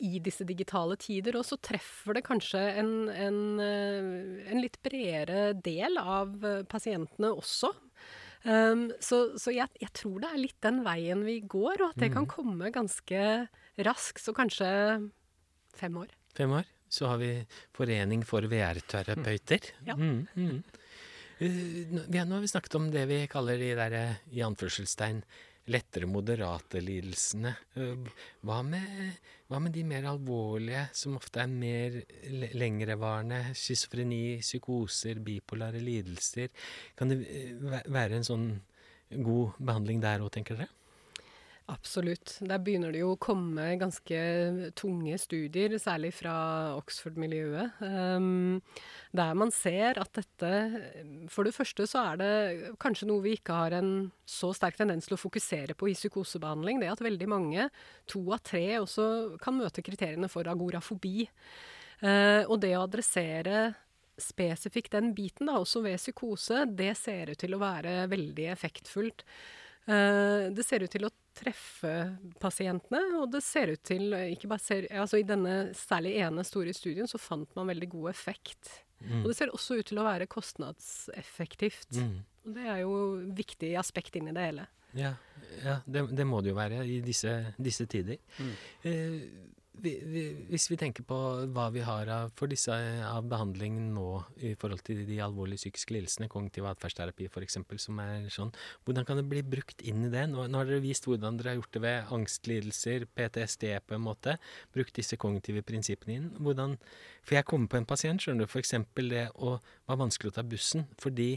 i 0.03 0.19
disse 0.21 0.45
digitale 0.45 0.97
tider, 0.99 1.37
og 1.39 1.45
så 1.47 1.57
treffer 1.63 2.17
det 2.17 2.25
kanskje 2.27 2.59
en, 2.81 2.91
en, 3.09 3.39
eh, 3.63 4.49
en 4.51 4.61
litt 4.61 4.77
bredere 4.85 5.53
del 5.63 5.97
av 5.97 6.43
eh, 6.45 6.61
pasientene 6.69 7.31
også. 7.33 7.71
Um, 8.43 8.89
så 8.99 9.37
så 9.39 9.53
jeg, 9.55 9.71
jeg 9.79 9.93
tror 9.95 10.17
det 10.19 10.29
er 10.33 10.41
litt 10.41 10.57
den 10.65 10.81
veien 10.83 11.21
vi 11.23 11.37
går, 11.39 11.79
og 11.79 11.93
at 11.93 12.01
det 12.03 12.11
kan 12.11 12.27
komme 12.27 12.73
ganske 12.75 13.21
raskt, 13.77 14.21
så 14.21 14.33
kanskje 14.33 14.67
fem 15.75 15.97
år. 15.97 16.07
Fem 16.37 16.51
år. 16.51 16.65
Så 16.93 17.07
har 17.09 17.17
vi 17.17 17.31
Forening 17.73 18.21
for 18.25 18.41
VR-terapeuter. 18.45 19.71
Ja. 19.87 19.95
Mm, 19.97 20.27
mm. 20.35 20.63
Eh, 21.39 21.87
nå- 21.89 22.05
vi 22.07 22.17
har, 22.19 22.25
nå 22.29 22.35
har 22.35 22.41
vi 22.41 22.47
snakket 22.51 22.75
om 22.77 22.91
det 22.93 23.07
vi 23.09 23.23
kaller 23.27 23.57
de 23.57 23.71
der, 23.75 23.91
eh, 23.97 24.15
i 24.31 24.41
anførselstegn, 24.45 25.23
lettere 25.73 26.05
moderate 26.05 26.81
lidelsene. 26.83 27.55
Hva 28.43 28.59
med, 28.67 29.17
hva 29.49 29.59
med 29.63 29.71
de 29.73 29.83
mer 29.83 30.03
alvorlige, 30.03 30.89
som 30.93 31.15
ofte 31.17 31.41
er 31.41 31.47
mer 31.47 31.97
le- 32.29 32.51
lengrevarende? 32.53 33.55
Schizofreni, 33.55 34.39
psykoser, 34.41 35.15
bipolare 35.23 35.79
lidelser. 35.81 36.49
Kan 36.95 37.09
det 37.09 37.21
eh, 37.27 37.81
være 37.89 38.19
en 38.19 38.23
sånn 38.27 38.47
god 39.23 39.53
behandling 39.59 40.01
der 40.03 40.19
òg, 40.21 40.31
tenker 40.35 40.57
dere? 40.61 40.69
Absolutt. 41.71 42.41
Der 42.43 42.59
begynner 42.59 42.91
det 42.91 42.99
jo 42.99 43.13
å 43.13 43.19
komme 43.21 43.69
ganske 43.79 44.17
tunge 44.75 45.15
studier, 45.21 45.71
særlig 45.79 46.09
fra 46.17 46.33
Oxford-miljøet, 46.75 47.77
um, 47.79 48.57
der 49.15 49.37
man 49.39 49.53
ser 49.55 50.01
at 50.01 50.11
dette 50.17 50.51
For 51.31 51.47
det 51.47 51.55
første 51.55 51.87
så 51.87 52.03
er 52.09 52.19
det 52.19 52.73
kanskje 52.83 53.07
noe 53.07 53.23
vi 53.23 53.37
ikke 53.37 53.55
har 53.55 53.77
en 53.79 53.93
så 54.27 54.51
sterk 54.51 54.75
tendens 54.81 55.07
til 55.07 55.15
å 55.15 55.21
fokusere 55.21 55.77
på 55.79 55.87
i 55.87 55.95
psykosebehandling. 55.95 56.83
Det 56.83 56.91
at 56.91 57.05
veldig 57.05 57.31
mange, 57.31 57.69
to 58.11 58.25
av 58.35 58.43
tre, 58.43 58.65
også 58.83 59.39
kan 59.39 59.55
møte 59.55 59.85
kriteriene 59.85 60.27
for 60.27 60.51
agorafobi. 60.51 61.29
Uh, 62.03 62.43
og 62.43 62.59
det 62.59 62.75
å 62.75 62.83
adressere 62.83 63.69
spesifikt 64.19 64.91
den 64.99 65.13
biten, 65.15 65.47
da, 65.47 65.61
også 65.63 65.79
ved 65.87 65.95
psykose, 65.95 66.67
det 66.67 66.91
ser 66.99 67.31
ut 67.31 67.39
til 67.39 67.55
å 67.55 67.63
være 67.63 68.01
veldig 68.11 68.51
effektfullt. 68.51 69.23
Uh, 69.87 70.51
det 70.51 70.67
ser 70.67 70.83
ut 70.83 70.91
til 70.91 71.07
å 71.07 71.15
treffe 71.33 71.93
pasientene, 72.41 73.01
og 73.19 73.31
det 73.33 73.43
ser 73.45 73.73
ut 73.73 73.83
til 73.85 74.13
ikke 74.13 74.49
bare 74.51 74.63
ser, 74.63 74.87
altså 74.91 75.19
I 75.19 75.27
denne 75.27 75.55
særlig 75.77 76.15
ene 76.23 76.45
store 76.47 76.73
studien 76.77 77.09
så 77.09 77.21
fant 77.21 77.49
man 77.57 77.71
veldig 77.71 77.89
god 77.95 78.11
effekt. 78.13 78.71
Og 79.03 79.27
det 79.27 79.35
ser 79.37 79.51
også 79.51 79.79
ut 79.81 79.89
til 79.89 79.99
å 79.99 80.05
være 80.05 80.29
kostnadseffektivt. 80.31 81.97
Mm. 81.99 82.21
Og 82.45 82.55
det 82.55 82.67
er 82.71 82.79
jo 82.83 82.93
viktig 83.35 83.73
aspekt 83.79 84.15
inn 84.19 84.29
i 84.31 84.35
det 84.35 84.45
hele. 84.45 84.67
Ja, 84.97 85.15
ja 85.63 85.79
det, 85.85 86.05
det 86.15 86.25
må 86.29 86.39
det 86.43 86.53
jo 86.53 86.59
være 86.59 86.83
i 86.87 86.99
disse, 87.03 87.33
disse 87.57 87.87
tider. 87.89 88.21
Mm. 88.37 88.53
Eh, 88.89 89.25
vi, 89.81 89.93
vi, 90.05 90.23
hvis 90.51 90.67
vi 90.69 90.77
tenker 90.79 91.05
på 91.07 91.17
hva 91.53 91.65
vi 91.73 91.81
har 91.85 92.09
av, 92.13 92.31
for 92.37 92.51
disse 92.51 92.73
av 93.07 93.25
behandling 93.29 93.79
nå 93.95 94.07
i 94.45 94.53
forhold 94.59 94.83
til 94.85 95.01
de 95.07 95.17
alvorlige 95.23 95.63
psykiske 95.63 95.95
lidelsene, 95.95 96.29
kognitiv 96.31 96.67
atferdsterapi 96.69 97.27
f.eks., 97.29 97.57
som 97.81 98.01
er 98.03 98.27
sånn, 98.33 98.53
hvordan 98.85 99.07
kan 99.07 99.19
det 99.19 99.25
bli 99.31 99.41
brukt 99.45 99.81
inn 99.81 100.05
i 100.07 100.11
det? 100.13 100.27
Nå, 100.31 100.45
nå 100.47 100.61
har 100.61 100.69
dere 100.69 100.83
vist 100.83 101.07
hvordan 101.09 101.39
dere 101.39 101.53
har 101.53 101.59
gjort 101.61 101.73
det 101.75 101.83
ved 101.85 102.13
angstlidelser, 102.17 103.07
PTSD 103.17 103.65
på 103.87 103.97
en 103.97 104.05
måte, 104.05 104.37
brukt 104.75 104.95
disse 104.99 105.17
kognitive 105.19 105.65
prinsippene 105.65 106.19
inn. 106.19 106.29
Hvordan, 106.43 106.77
for 107.25 107.39
jeg 107.39 107.49
kommer 107.49 107.71
på 107.71 107.81
en 107.81 107.89
pasient, 107.89 108.23
skjønner 108.23 108.45
du, 108.45 108.51
f.eks. 108.51 108.77
det 109.09 109.25
å 109.33 109.57
var 109.89 109.99
vanskelig 109.99 110.31
å 110.31 110.37
ta 110.37 110.45
bussen 110.47 110.87
fordi 111.01 111.33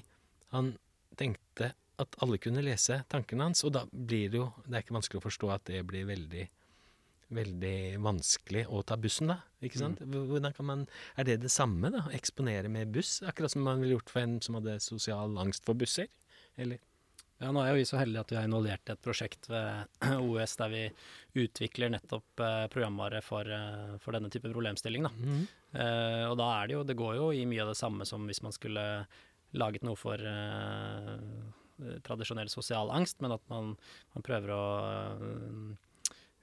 han 0.53 0.75
tenkte 1.19 1.73
at 1.97 2.19
alle 2.21 2.39
kunne 2.43 2.65
lese 2.65 3.01
tankene 3.11 3.49
hans, 3.49 3.65
og 3.65 3.73
da 3.73 3.87
blir 3.91 4.29
det 4.29 4.39
jo 4.43 4.51
Det 4.67 4.75
er 4.75 4.85
ikke 4.85 4.99
vanskelig 4.99 5.23
å 5.23 5.25
forstå 5.25 5.51
at 5.55 5.65
det 5.71 5.81
blir 5.89 6.05
veldig 6.09 6.45
veldig 7.35 7.99
vanskelig 8.05 8.67
å 8.71 8.83
ta 8.87 8.99
bussen, 9.01 9.33
da. 9.33 9.41
Ikke 9.67 9.81
sant? 9.81 10.03
Hvordan 10.03 10.55
kan 10.55 10.69
man 10.69 10.85
Er 11.19 11.27
det 11.27 11.41
det 11.43 11.51
samme, 11.51 11.91
da? 11.91 12.05
Eksponere 12.15 12.71
med 12.71 12.93
buss? 12.95 13.19
Akkurat 13.27 13.51
som 13.51 13.65
man 13.67 13.81
ville 13.83 13.97
gjort 13.97 14.13
for 14.13 14.23
en 14.23 14.41
som 14.45 14.59
hadde 14.61 14.79
sosial 14.85 15.39
angst 15.43 15.67
for 15.67 15.75
busser? 15.75 16.07
Eller? 16.57 16.79
Ja, 17.37 17.51
nå 17.53 17.61
er 17.61 17.75
jo 17.75 17.81
vi 17.83 17.89
så 17.89 17.99
heldige 18.01 18.23
at 18.25 18.31
vi 18.33 18.39
er 18.41 18.47
involvert 18.49 18.89
i 18.89 18.95
et 18.95 19.03
prosjekt 19.05 19.51
ved 19.51 20.07
OS 20.25 20.57
der 20.57 20.73
vi 20.73 20.85
utvikler 21.43 21.93
nettopp 21.93 22.41
eh, 22.41 22.65
programvare 22.73 23.21
for, 23.25 23.45
eh, 23.45 23.97
for 24.01 24.17
denne 24.17 24.31
type 24.33 24.49
problemstilling. 24.49 25.05
Da. 25.05 25.13
Mm. 25.13 25.43
Eh, 25.77 26.25
og 26.31 26.39
da 26.41 26.49
er 26.55 26.71
det 26.71 26.79
jo 26.79 26.85
Det 26.89 26.97
går 26.97 27.19
jo 27.19 27.31
i 27.37 27.45
mye 27.49 27.67
av 27.67 27.75
det 27.75 27.81
samme 27.81 28.07
som 28.09 28.25
hvis 28.29 28.41
man 28.47 28.57
skulle 28.57 28.87
laget 29.57 29.85
noe 29.85 29.99
for 30.01 30.21
eh, 30.21 31.19
tradisjonell 32.07 32.49
sosial 32.49 32.91
angst, 32.95 33.21
men 33.21 33.35
at 33.37 33.45
man, 33.53 33.75
man 34.17 34.25
prøver 34.25 34.55
å 34.55 34.63
eh, 35.13 35.75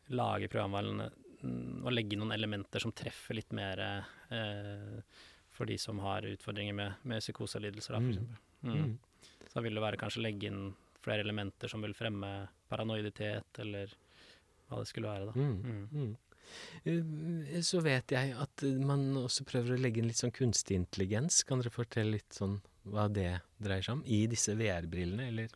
lage 0.09 0.49
programvaren 0.51 1.03
mm, 1.41 1.83
og 1.85 1.91
legge 1.93 2.17
noen 2.19 2.31
elementer 2.35 2.79
som 2.83 2.91
treffer 2.91 3.35
litt 3.37 3.51
mer 3.55 3.79
eh, 3.79 4.99
for 5.53 5.69
de 5.69 5.77
som 5.77 5.99
har 6.03 6.25
utfordringer 6.27 6.73
med, 6.73 6.93
med 7.03 7.21
psykoselidelser, 7.23 7.93
for 7.93 8.01
Mm. 8.01 8.37
Mm. 8.63 8.75
Mhm. 8.75 8.97
Så 9.47 9.53
da 9.59 9.61
vil 9.61 9.75
det 9.75 9.81
være 9.83 9.97
kanskje 9.99 10.21
legge 10.23 10.47
inn 10.47 10.73
flere 11.03 11.19
elementer 11.21 11.67
som 11.69 11.81
vil 11.83 11.93
fremme 11.93 12.47
paranoiditet, 12.71 13.59
eller 13.59 13.91
hva 14.69 14.79
det 14.79 14.87
skulle 14.87 15.11
være, 15.11 15.25
da. 15.25 15.33
Mm. 15.35 15.57
Mm. 15.61 15.89
Mm. 15.91 16.15
Eh, 17.53 17.61
Så 17.61 17.81
vet 17.83 18.07
jeg 18.11 18.33
at 18.39 18.63
man 18.79 19.13
også 19.19 19.45
prøver 19.45 19.75
å 19.75 19.81
legge 19.81 19.99
inn 20.01 20.07
litt 20.07 20.19
sånn 20.21 20.31
kunstig 20.33 20.75
intelligens. 20.79 21.43
Kan 21.43 21.59
dere 21.61 21.69
fortelle 21.75 22.15
litt 22.17 22.33
sånn 22.33 22.61
hva 22.87 23.07
det 23.11 23.41
dreier 23.61 23.83
seg 23.85 23.99
om? 23.99 24.03
I 24.05 24.25
disse 24.27 24.55
VR-brillene, 24.55 25.27
eller? 25.27 25.49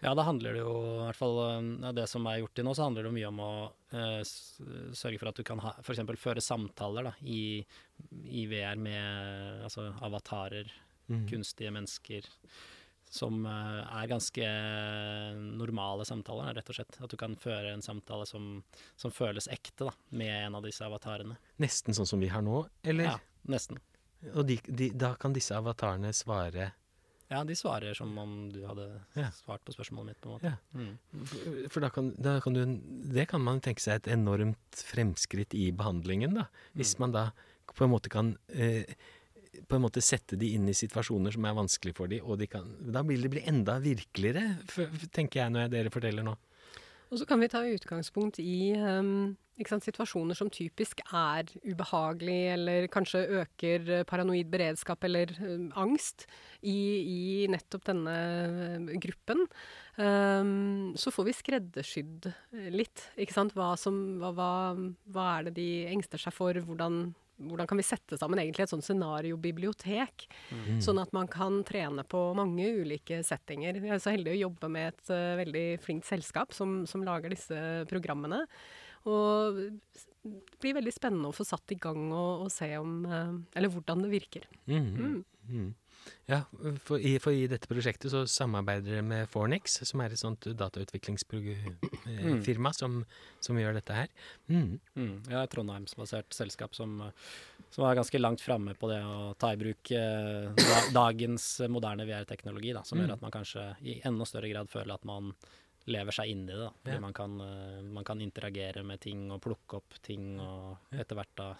Ja, 0.00 0.14
da 0.16 0.24
handler 0.24 0.56
det 0.56 0.62
jo, 0.62 0.72
i 0.80 1.04
hvert 1.04 1.18
fall 1.18 1.38
eh, 1.44 1.92
det 1.96 2.06
som 2.08 2.24
er 2.30 2.40
gjort 2.40 2.54
til 2.56 2.64
nå, 2.64 2.72
så 2.76 2.86
handler 2.86 3.06
det 3.06 3.14
mye 3.18 3.28
om 3.28 3.40
å 3.44 3.52
eh, 3.92 4.20
sørge 4.24 5.20
for 5.20 5.28
at 5.28 5.40
du 5.40 5.44
kan 5.46 5.60
ha, 5.60 5.74
eksempel 5.82 6.16
føre 6.20 6.44
samtaler 6.44 7.10
da, 7.10 7.14
i, 7.20 7.60
i 8.24 8.46
VR 8.48 8.80
med 8.80 9.66
altså, 9.68 9.90
avatarer, 10.06 10.72
mm. 11.10 11.26
kunstige 11.28 11.72
mennesker, 11.76 12.30
som 13.12 13.44
eh, 13.44 14.00
er 14.00 14.08
ganske 14.08 14.48
normale 15.60 16.08
samtaler, 16.08 16.54
rett 16.56 16.72
og 16.72 16.80
slett. 16.80 17.00
At 17.04 17.12
du 17.12 17.20
kan 17.20 17.36
føre 17.36 17.74
en 17.74 17.84
samtale 17.84 18.24
som, 18.30 18.54
som 18.96 19.12
føles 19.12 19.50
ekte 19.52 19.90
da, 19.90 19.96
med 20.16 20.32
en 20.46 20.56
av 20.62 20.64
disse 20.64 20.86
avatarene. 20.86 21.36
Nesten 21.60 21.96
sånn 21.96 22.08
som 22.08 22.24
vi 22.24 22.32
har 22.32 22.46
nå, 22.46 22.64
eller? 22.88 23.12
Ja, 23.12 23.18
nesten. 23.52 23.82
Og 24.32 24.46
de, 24.48 24.56
de, 24.68 24.94
da 24.96 25.14
kan 25.20 25.36
disse 25.36 25.56
avatarene 25.56 26.12
svare 26.16 26.72
Ja, 27.30 27.44
de 27.46 27.54
svarer 27.54 27.94
som 27.94 28.16
om 28.18 28.50
du 28.50 28.64
hadde 28.66 28.88
Ja. 29.14 29.28
svart 29.30 29.62
på 29.64 29.72
spørsmålet 29.72 30.06
mitt, 30.10 30.20
på 30.20 30.28
en 30.28 30.34
måte. 30.34 30.50
Ja. 30.50 30.56
Mm. 30.74 31.68
For- 31.70 31.80
da 31.84 31.90
kan, 31.94 32.14
da 32.18 32.40
kan 32.40 32.52
du 32.54 32.64
Det 33.14 33.28
kan 33.28 33.40
man 33.40 33.60
tenke 33.60 33.80
seg 33.80 33.94
et 34.00 34.08
enormt 34.16 34.72
fremskritt 34.74 35.54
i 35.54 35.70
behandlingen, 35.70 36.34
da. 36.34 36.48
Hvis 36.74 36.98
man 36.98 37.12
da 37.12 37.30
på 37.70 37.84
en 37.86 37.90
måte 37.90 38.10
kan 38.10 38.36
eh, 38.48 38.84
på 39.68 39.76
en 39.76 39.82
måte 39.82 40.02
sette 40.02 40.36
de 40.38 40.54
inn 40.54 40.68
i 40.68 40.72
situasjoner 40.74 41.32
som 41.32 41.44
er 41.44 41.54
vanskelig 41.54 41.94
for 41.94 42.06
de, 42.10 42.20
og 42.20 42.38
de 42.38 42.46
kan 42.50 42.66
Da 42.92 43.02
vil 43.02 43.22
det 43.22 43.30
bli 43.30 43.42
enda 43.46 43.78
virkeligere, 43.80 44.58
tenker 45.12 45.40
jeg 45.44 45.50
når 45.52 45.60
jeg, 45.68 45.70
dere 45.70 45.90
forteller 45.90 46.22
nå. 46.26 46.36
Og 47.10 47.18
så 47.18 47.26
kan 47.26 47.40
vi 47.42 47.50
ta 47.50 47.64
utgangspunkt 47.66 48.38
i 48.38 48.70
um, 48.78 49.32
sant, 49.66 49.84
situasjoner 49.84 50.38
som 50.38 50.50
typisk 50.52 51.02
er 51.10 51.50
ubehagelig, 51.66 52.38
eller 52.54 52.86
kanskje 52.92 53.24
øker 53.40 53.90
eh, 53.90 54.04
paranoid 54.08 54.48
beredskap 54.52 55.04
eller 55.04 55.32
um, 55.42 55.68
angst 55.74 56.28
i, 56.62 56.78
i 57.02 57.20
nettopp 57.50 57.88
denne 57.90 58.14
eh, 58.14 58.94
gruppen. 59.02 59.42
Um, 60.00 60.92
så 60.96 61.12
får 61.12 61.26
vi 61.26 61.32
skreddersydd 61.36 62.28
eh, 62.30 62.68
litt, 62.72 63.02
ikke 63.20 63.34
sant. 63.36 63.52
Hva, 63.56 63.74
som, 63.80 63.96
hva, 64.20 64.30
hva, 64.32 64.52
hva 65.12 65.26
er 65.36 65.48
det 65.48 65.56
de 65.58 65.66
engster 65.90 66.22
seg 66.22 66.32
for? 66.32 66.56
Hvordan, 66.64 67.10
hvordan 67.50 67.68
kan 67.68 67.80
vi 67.80 67.84
sette 67.84 68.16
sammen 68.20 68.40
egentlig 68.40 68.64
et 68.64 68.72
sånt 68.72 68.86
scenariobibliotek? 68.86 70.24
Sånn 70.80 71.02
at 71.02 71.12
man 71.16 71.28
kan 71.30 71.60
trene 71.68 72.06
på 72.08 72.22
mange 72.38 72.70
ulike 72.80 73.20
settinger. 73.26 73.80
Jeg 73.82 73.96
er 73.98 74.00
så 74.00 74.14
heldig 74.14 74.38
å 74.38 74.42
jobbe 74.46 74.72
med 74.72 74.94
et 74.94 75.12
uh, 75.12 75.34
veldig 75.42 75.66
flinkt 75.84 76.08
selskap 76.08 76.56
som, 76.56 76.80
som 76.88 77.04
lager 77.04 77.34
disse 77.34 77.60
programmene. 77.90 78.46
Og 79.08 79.60
det 80.24 80.58
blir 80.60 80.76
veldig 80.76 80.92
spennende 80.92 81.30
å 81.30 81.36
få 81.36 81.44
satt 81.48 81.72
i 81.72 81.78
gang 81.80 82.10
og, 82.12 82.46
og 82.46 82.50
se 82.52 82.68
om 82.76 82.98
uh, 83.08 83.36
Eller 83.56 83.72
hvordan 83.72 84.04
det 84.04 84.14
virker. 84.16 84.48
Mm. 84.68 85.22
Mhm. 85.50 85.70
Ja, 86.30 86.42
for 86.86 86.98
i, 87.02 87.16
for 87.18 87.32
i 87.34 87.46
dette 87.50 87.66
prosjektet 87.70 88.10
så 88.12 88.20
samarbeider 88.30 88.84
dere 88.86 89.02
med 89.02 89.26
Fornix, 89.32 89.80
som 89.88 90.00
er 90.04 90.10
et 90.14 90.20
sånt 90.20 90.44
datautviklingsfirma 90.46 92.70
som, 92.76 93.00
som 93.42 93.58
gjør 93.58 93.74
dette 93.80 93.92
her. 93.96 94.08
Mm. 94.50 94.76
Mm, 94.94 95.16
ja, 95.30 95.42
et 95.42 95.50
Trondheimsbasert 95.54 96.34
selskap 96.36 96.74
som, 96.76 97.00
eh, 97.08 97.12
som 97.74 97.84
er 97.88 97.96
ganske 97.98 98.18
langt 98.20 98.40
framme 98.44 98.74
på 98.78 98.88
det 98.90 99.00
å 99.06 99.32
ta 99.40 99.48
i 99.54 99.58
bruk 99.60 99.90
eh, 99.96 100.50
da, 100.58 100.76
dagens 100.94 101.44
moderne 101.72 102.06
VR-teknologi, 102.08 102.72
da, 102.76 102.82
som 102.86 102.98
Mm. 103.00 103.04
gjør 103.06 103.14
at 103.16 103.22
man 103.24 103.34
kanskje 103.38 103.62
i 103.88 103.92
enda 104.04 104.24
større 104.28 104.50
grad 104.52 104.68
føler 104.70 104.92
at 104.94 105.04
man 105.08 105.24
lever 105.90 106.12
seg 106.12 106.28
inn 106.28 106.42
i 106.44 106.52
det. 106.52 106.58
Da. 106.60 106.70
Ja. 106.92 106.98
man, 107.00 107.12
kan, 107.16 107.38
eh, 107.40 107.80
man 107.82 108.04
kan 108.04 108.20
interagere 108.20 108.82
med 108.84 109.00
ting 109.00 109.30
og 109.32 109.40
plukke 109.42 109.76
opp 109.80 109.94
ting, 110.04 110.36
og 110.40 110.76
etter 110.92 111.16
hvert 111.16 111.32
da 111.40 111.50
eh, 111.54 111.58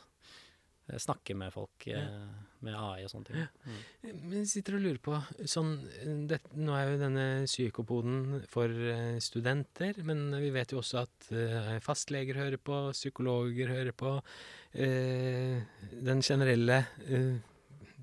snakke 0.98 1.36
med 1.38 1.52
folk 1.54 1.86
eh, 1.92 2.24
med 2.66 2.76
AI 2.76 3.04
og 3.04 3.12
sånne 3.12 3.28
ting. 3.28 3.44
Mm. 3.64 3.82
Men 4.10 4.38
jeg 4.40 4.50
sitter 4.52 4.76
og 4.76 4.84
lurer 4.84 5.00
på 5.04 5.18
sånn, 5.48 5.74
det, 6.28 6.40
Nå 6.58 6.74
er 6.76 6.90
jo 6.90 6.98
denne 7.00 7.26
psykopoden 7.48 8.40
for 8.50 8.68
eh, 8.68 9.20
studenter, 9.22 10.00
men 10.06 10.28
vi 10.42 10.50
vet 10.54 10.74
jo 10.74 10.80
også 10.82 11.04
at 11.04 11.30
eh, 11.32 11.76
fastleger 11.84 12.40
hører 12.40 12.60
på, 12.60 12.82
psykologer 12.96 13.72
hører 13.72 13.96
på. 13.96 14.18
eh, 14.72 15.62
den 16.10 16.20
generelle 16.22 16.84
eh, 17.06 17.40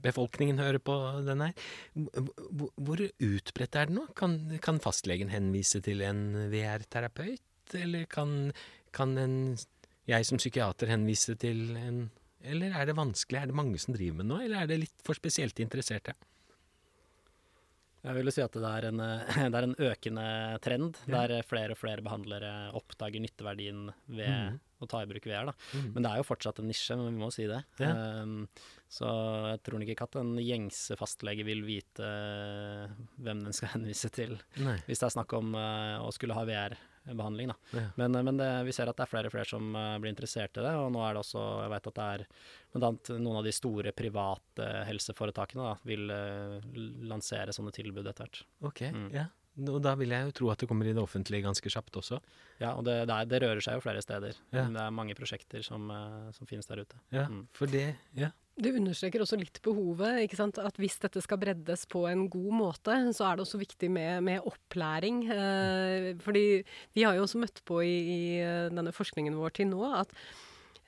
befolkningen 0.02 0.60
hører 0.62 0.82
på 0.84 0.96
den 1.26 1.42
her. 1.42 1.54
Hvor 2.76 3.02
utbredt 3.02 3.76
er 3.76 3.90
den 3.90 4.00
nå? 4.02 4.08
Kan, 4.18 4.38
kan 4.64 4.82
fastlegen 4.84 5.32
henvise 5.34 5.82
til 5.86 6.04
en 6.06 6.50
VR-terapeut? 6.52 7.42
Eller 7.78 8.06
kan, 8.10 8.52
kan 8.96 9.18
en, 9.20 9.58
jeg 10.08 10.28
som 10.28 10.40
psykiater 10.40 10.94
henvise 10.94 11.36
til 11.40 11.76
en 11.80 12.08
Eller 12.46 12.74
er 12.78 12.90
det 12.90 12.98
vanskelig? 12.98 13.42
Er 13.42 13.50
det 13.50 13.58
mange 13.58 13.80
som 13.82 13.96
driver 13.96 14.22
med 14.22 14.30
noe, 14.30 14.44
eller 14.46 14.64
er 14.64 14.70
det 14.70 14.82
litt 14.86 15.06
for 15.06 15.18
spesielt 15.18 15.58
interesserte? 15.64 16.14
Jeg 18.08 18.16
vil 18.16 18.32
si 18.32 18.44
at 18.44 18.56
det 18.56 18.70
er 18.70 18.88
en, 18.88 19.02
eh, 19.04 19.36
det 19.52 19.60
er 19.60 19.68
en 19.68 19.76
økende 19.90 20.28
trend, 20.64 20.98
Ja. 21.08 21.26
der 21.28 21.44
flere 21.44 21.76
og 21.76 21.82
flere 21.82 22.04
behandlere 22.06 22.72
oppdager 22.78 23.20
nytteverdien 23.24 23.90
ved 24.08 24.30
mm. 24.30 24.60
å 24.82 24.88
ta 24.88 25.02
i 25.04 25.10
bruk 25.10 25.26
VR. 25.28 25.52
Mm. 25.74 25.94
Men 25.96 26.06
det 26.06 26.12
er 26.12 26.22
jo 26.22 26.28
fortsatt 26.30 26.62
en 26.62 26.70
nisje, 26.70 26.96
men 26.96 27.10
vi 27.12 27.24
må 27.24 27.32
si 27.34 27.48
det. 27.50 27.64
Ja. 27.82 27.92
Um, 28.24 28.48
så 28.88 29.10
jeg 29.52 29.64
tror 29.68 29.84
ikke 29.84 30.08
at 30.08 30.20
en 30.22 30.38
gjengse 30.40 30.96
fastlege 31.00 31.44
vil 31.48 31.66
vite 31.68 32.06
eh, 32.06 32.94
hvem 33.20 33.44
den 33.48 33.56
skal 33.56 33.74
henvise 33.76 34.12
til, 34.14 34.38
Nei. 34.62 34.78
hvis 34.88 35.02
det 35.02 35.10
er 35.10 35.18
snakk 35.18 35.34
om 35.36 35.58
uh, 35.58 36.06
å 36.06 36.14
skulle 36.16 36.38
ha 36.38 36.46
VR-behandling. 37.08 37.48
da. 37.48 37.56
Ja. 37.80 37.86
Men, 37.96 38.16
eh, 38.16 38.24
men 38.28 38.38
det, 38.38 38.50
vi 38.68 38.72
ser 38.76 38.90
at 38.92 38.98
det 39.00 39.06
er 39.08 39.12
flere 39.12 39.28
og 39.32 39.34
flere 39.34 39.50
som 39.50 39.76
eh, 39.76 39.98
blir 40.04 40.12
interessert 40.14 40.58
i 40.60 40.66
det, 40.68 40.76
og 40.76 40.92
nå 40.92 41.02
er 41.08 41.14
det 41.18 41.24
også 41.24 41.46
Jeg 41.64 41.72
vet 41.74 41.88
at 41.88 41.96
det 41.96 42.08
er 42.14 42.26
bl.a. 42.78 42.92
noen 43.18 43.38
av 43.42 43.44
de 43.48 43.52
store 43.56 43.92
private 43.92 44.70
helseforetakene 44.92 45.64
da, 45.72 45.76
vil 45.88 46.10
eh, 46.12 46.70
lansere 47.10 47.54
sånne 47.56 47.72
tilbud 47.76 48.06
etter 48.08 48.26
hvert. 48.28 48.44
Ok, 48.62 48.82
Mm. 48.92 49.10
ja. 49.14 49.26
Og 49.58 49.80
da 49.82 49.96
vil 49.98 50.12
jeg 50.14 50.22
jo 50.28 50.32
tro 50.38 50.50
at 50.52 50.60
det 50.62 50.68
kommer 50.70 50.86
i 50.86 50.92
det 50.94 51.02
offentlige 51.02 51.42
ganske 51.42 51.66
kjapt 51.74 51.96
også. 51.98 52.20
Ja, 52.62 52.76
og 52.78 52.84
det, 52.86 53.08
det, 53.10 53.16
er, 53.16 53.26
det 53.26 53.40
rører 53.42 53.62
seg 53.66 53.74
jo 53.80 53.82
flere 53.82 54.04
steder. 54.06 54.36
Ja. 54.54 54.68
Det 54.70 54.84
er 54.84 54.92
mange 54.94 55.16
prosjekter 55.18 55.64
som, 55.66 55.90
som 56.38 56.46
finnes 56.46 56.68
der 56.70 56.84
ute. 56.86 57.00
Ja, 57.12 57.24
Mm. 57.26 57.48
for 57.58 57.66
det 57.66 57.96
Ja. 58.14 58.30
Det 58.58 58.74
understreker 58.74 59.22
også 59.22 59.38
litt 59.38 59.60
behovet. 59.66 60.24
ikke 60.24 60.40
sant? 60.40 60.58
At 60.58 60.80
hvis 60.82 60.98
dette 61.04 61.22
skal 61.22 61.38
breddes 61.42 61.86
på 61.92 62.08
en 62.10 62.26
god 62.32 62.56
måte, 62.58 62.96
så 63.14 63.28
er 63.28 63.38
det 63.38 63.46
også 63.46 63.62
viktig 63.62 63.90
med, 63.94 64.26
med 64.26 64.50
opplæring. 64.50 65.22
Eh, 65.30 66.10
fordi 66.24 66.46
vi 66.98 67.06
har 67.06 67.14
jo 67.18 67.28
også 67.28 67.42
møtt 67.44 67.62
på 67.70 67.84
i, 67.86 67.96
i 68.02 68.22
eh, 68.42 68.68
denne 68.74 68.94
forskningen 68.96 69.38
vår 69.38 69.54
til 69.60 69.70
nå 69.70 69.84
at 70.00 70.16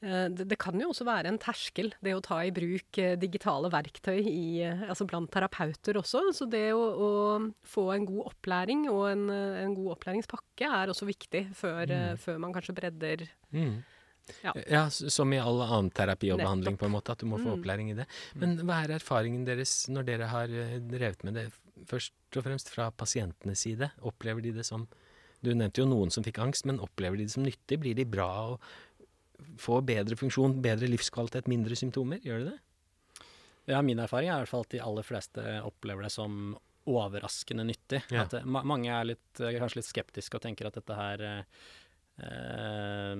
eh, 0.01 0.25
det, 0.34 0.58
kan 0.58 0.82
jo 0.82 0.89
også 0.89 1.05
være 1.05 1.29
en 1.29 1.38
terskel, 1.38 1.91
det 2.01 2.15
å 2.17 2.23
ta 2.25 2.39
i 2.41 2.55
bruk 2.55 3.01
eh, 3.03 3.13
digitale 3.21 3.69
verktøy 3.69 4.17
i, 4.17 4.65
altså 4.65 5.05
blant 5.05 5.29
terapeuter 5.29 6.01
også. 6.01 6.25
Så 6.34 6.49
det 6.49 6.71
å, 6.73 6.82
å 6.82 7.12
få 7.69 7.86
en 7.93 8.10
god 8.10 8.34
opplæring 8.34 8.88
og 8.89 9.05
en, 9.12 9.29
en 9.29 9.77
god 9.77 9.93
opplæringspakke 9.99 10.73
er 10.82 10.89
også 10.89 11.05
viktig 11.12 11.45
før, 11.53 11.86
mm. 11.86 12.25
før 12.25 12.41
man 12.47 12.58
kanskje 12.58 12.77
bredder 12.82 13.29
Mm. 13.49 13.79
Ja. 14.44 14.54
Ja, 14.70 14.84
som 14.89 15.34
i 15.34 15.39
all 15.39 15.62
annen 15.62 15.89
terapi 15.92 16.32
og 16.34 16.39
behandling, 16.39 16.78
på 16.78 16.86
en 16.86 16.92
måte, 16.96 17.12
at 17.12 17.20
du 17.20 17.26
må 17.28 17.38
få 17.39 17.50
Mm. 17.54 17.58
opplæring 17.63 17.92
i 17.92 17.96
det. 18.02 18.06
Men 18.36 18.58
hva 18.58 18.84
er 18.84 18.96
erfaringen 19.00 19.46
deres 19.46 19.88
når 19.89 20.06
dere 20.06 20.28
har 20.28 20.46
eh, 20.50 20.80
drevet 20.80 21.24
med 21.24 21.34
det, 21.36 21.52
først 21.88 22.13
og 22.38 22.44
fremst 22.44 22.70
fra 22.70 22.92
pasientenes 22.92 23.60
side? 23.65 23.92
Opplever 24.02 24.42
de 24.42 24.52
det 24.52 24.65
som 24.65 24.88
Du 25.42 25.54
nevnte 25.56 25.80
jo 25.80 25.86
noen 25.88 26.12
som 26.12 26.22
fikk 26.22 26.38
angst, 26.44 26.65
men 26.65 26.80
opplever 26.84 27.15
de 27.15 27.24
det 27.24 27.32
som 27.32 27.44
nyttig? 27.46 27.80
Blir 27.80 27.96
de 27.96 28.04
bra 28.04 28.28
og 28.52 28.60
får 29.58 29.86
bedre 29.88 30.18
funksjon, 30.20 30.62
bedre 30.62 30.86
livskvalitet, 30.92 31.48
mindre 31.48 31.78
symptomer? 31.80 32.20
Gjør 32.20 32.39
de 32.44 32.50
det? 32.52 32.60
Ja, 33.70 33.82
min 33.82 34.00
erfaring 34.00 34.28
er 34.28 34.36
i 34.36 34.44
hvert 34.44 34.50
fall 34.52 34.65
at 34.65 34.74
de 34.74 34.82
aller 34.84 35.04
fleste 35.08 35.39
opplever 35.63 36.04
det 36.04 36.12
som 36.12 36.58
overraskende 36.89 37.63
nyttig. 37.63 38.02
Ja. 38.12 38.24
At, 38.26 38.34
eh, 38.34 38.44
ma 38.44 38.63
mange 38.63 38.89
er 38.89 39.06
litt, 39.06 39.39
eh, 39.39 39.56
kanskje 39.62 39.78
litt 39.80 39.86
skeptiske 39.88 40.36
og 40.36 40.42
tenker 40.42 40.68
at 40.68 40.74
dette 40.74 40.96
her 40.96 41.46
eh, 42.21 43.13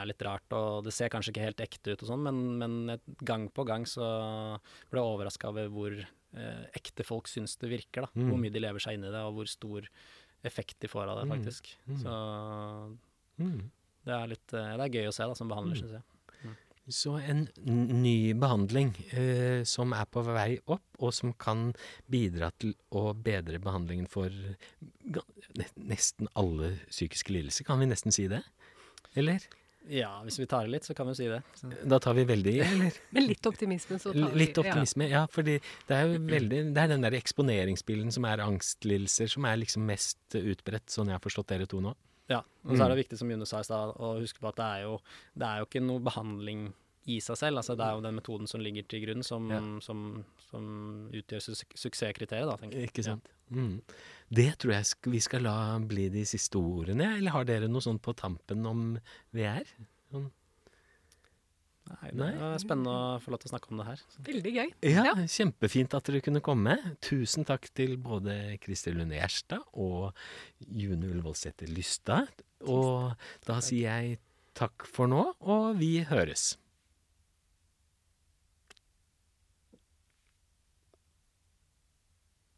er 0.00 0.06
litt 0.10 0.22
rart, 0.26 0.52
og 0.56 0.84
det 0.86 0.92
ser 0.96 1.08
kanskje 1.12 1.32
ikke 1.34 1.44
helt 1.48 1.62
ekte 1.64 1.94
ut 1.94 2.02
og 2.04 2.08
sånn, 2.12 2.22
men, 2.26 2.40
men 2.60 2.94
et- 2.96 3.10
gang 3.24 3.48
på 3.50 3.64
gang 3.66 3.84
så 3.88 4.06
ble 4.90 5.00
jeg 5.00 5.10
overraska 5.16 5.48
over 5.52 5.68
hvor 5.68 5.96
uh, 6.00 6.64
ekte 6.78 7.04
folk 7.04 7.26
syns 7.26 7.56
det 7.58 7.70
virker. 7.70 8.02
da. 8.06 8.10
Mm. 8.14 8.28
Hvor 8.30 8.38
mye 8.38 8.52
de 8.54 8.60
lever 8.62 8.78
seg 8.80 8.94
inn 8.98 9.04
i 9.08 9.10
det, 9.10 9.22
og 9.26 9.34
hvor 9.34 9.48
stor 9.50 9.88
effekt 10.44 10.78
de 10.80 10.88
får 10.88 11.08
av 11.10 11.18
det, 11.20 11.26
Mm. 11.28 11.34
faktisk. 11.36 11.76
Mm. 11.88 11.96
Så 12.02 12.98
Mm. 13.40 13.70
det 14.06 14.14
er 14.14 14.26
litt 14.28 14.54
uh, 14.54 14.76
det 14.76 14.84
er 14.86 14.94
gøy 15.00 15.08
å 15.08 15.12
se 15.14 15.24
da, 15.26 15.34
som 15.34 15.48
behandler, 15.48 15.76
Mm. 15.76 15.82
syns 15.82 15.92
jeg. 15.98 16.02
Så 16.88 17.12
en 17.18 17.44
ny 18.02 18.32
behandling 18.34 18.94
eh, 19.12 19.62
som 19.68 19.92
er 19.94 20.08
på 20.10 20.24
vei 20.26 20.58
opp, 20.64 20.86
og 20.98 21.12
som 21.14 21.34
kan 21.38 21.70
bidra 22.10 22.50
til 22.58 22.74
å 22.96 23.12
bedre 23.14 23.60
behandlingen 23.62 24.08
for 24.10 24.32
nesten 25.76 26.30
alle 26.34 26.74
psykiske 26.88 27.36
lidelser, 27.36 27.68
kan 27.68 27.78
vi 27.82 27.90
nesten 27.90 28.14
si 28.14 28.26
det? 28.32 28.42
Eller? 29.18 29.44
Ja, 29.90 30.10
hvis 30.22 30.36
vi 30.38 30.46
tar 30.46 30.66
det 30.66 30.74
litt, 30.74 30.84
så 30.86 30.94
kan 30.94 31.08
vi 31.08 31.14
si 31.16 31.26
det. 31.30 31.40
Så. 31.56 31.70
Da 31.88 31.98
tar 32.02 32.14
vi 32.18 32.26
veldig 32.28 32.52
i, 32.52 32.60
eller? 32.64 32.98
Med 33.16 33.26
litt 33.26 33.46
optimisme, 33.48 33.98
så 33.98 34.12
tar 34.12 34.34
vi 34.34 34.42
Litt 34.42 34.60
optimisme, 34.60 35.08
ja. 35.10 35.24
fordi 35.32 35.56
det 35.88 35.96
er 35.96 36.04
jo 36.06 36.20
veldig 36.28 36.60
Det 36.76 36.82
er 36.84 36.92
den 36.92 37.06
der 37.06 37.16
eksponeringsbilden 37.18 38.12
som 38.14 38.26
er 38.28 38.44
angstlidelser, 38.44 39.30
som 39.32 39.48
er 39.48 39.62
liksom 39.62 39.86
mest 39.88 40.36
utbredt, 40.36 40.90
sånn 40.92 41.10
jeg 41.10 41.18
har 41.18 41.24
forstått 41.24 41.54
dere 41.54 41.68
to 41.70 41.80
nå. 41.84 41.94
Ja, 42.30 42.44
og 42.64 42.76
så 42.76 42.84
er 42.84 42.92
det 42.92 43.00
viktig, 43.04 43.18
som 43.18 43.30
June 43.32 43.46
sa 43.48 43.58
i 43.60 43.66
stad, 43.66 43.96
å 43.98 44.12
huske 44.20 44.38
på 44.42 44.48
at 44.52 44.58
det 44.60 44.68
er, 44.76 44.84
jo, 44.86 45.00
det 45.34 45.48
er 45.48 45.58
jo 45.62 45.66
ikke 45.66 45.82
noe 45.82 46.02
behandling 46.06 46.68
i 47.10 47.16
seg 47.24 47.38
selv. 47.40 47.58
Altså, 47.58 47.74
det 47.78 47.86
er 47.86 47.96
jo 47.96 48.04
den 48.04 48.18
metoden 48.20 48.46
som 48.50 48.62
ligger 48.62 48.86
til 48.86 49.02
grunn, 49.06 49.24
som, 49.26 49.48
Ja. 49.50 49.60
som, 49.82 50.24
som 50.50 50.64
utgjør 51.16 51.42
su 51.42 51.54
suksesskriteriet, 51.58 52.46
da, 52.46 52.56
tenker 52.60 52.78
jeg. 52.78 52.90
Ikke 52.92 53.02
sant? 53.06 53.26
Mm. 53.50 53.80
Det 54.30 54.50
tror 54.62 54.76
jeg 54.76 55.10
vi 55.10 55.20
skal 55.24 55.42
la 55.42 55.56
bli 55.82 56.08
de 56.12 56.22
siste 56.28 56.60
ordene, 56.60 57.16
eller 57.18 57.34
har 57.34 57.48
dere 57.48 57.70
noe 57.72 57.82
sånt 57.82 58.02
på 58.04 58.14
tampen 58.14 58.62
om 58.68 58.84
VR? 59.34 59.66
Sånn. 60.12 60.30
Nei, 61.90 62.10
det 62.14 62.30
var 62.38 62.60
spennende 62.62 62.92
å 62.92 63.18
få 63.22 63.32
lov 63.34 63.42
til 63.42 63.50
å 63.50 63.52
snakke 63.54 63.72
om 63.72 63.80
det 63.80 63.86
her. 63.88 64.02
Så. 64.12 64.22
Veldig 64.28 64.52
gøy. 64.54 64.70
Ja, 64.92 65.14
kjempefint 65.26 65.96
at 65.98 66.06
dere 66.06 66.22
kunne 66.24 66.42
komme. 66.44 66.76
Tusen 67.04 67.46
takk 67.48 67.66
til 67.76 67.96
både 68.00 68.36
Kristin 68.62 69.00
Lund 69.00 69.14
Gjerstad 69.16 69.66
og 69.74 70.14
June 70.68 71.10
Ullevålsæter 71.10 71.70
Lystad. 71.74 72.30
Og 72.70 73.10
da 73.48 73.58
sier 73.64 73.88
jeg 73.90 74.20
takk 74.58 74.86
for 74.88 75.10
nå, 75.10 75.30
og 75.40 75.78
vi 75.80 76.00
høres. 76.06 76.54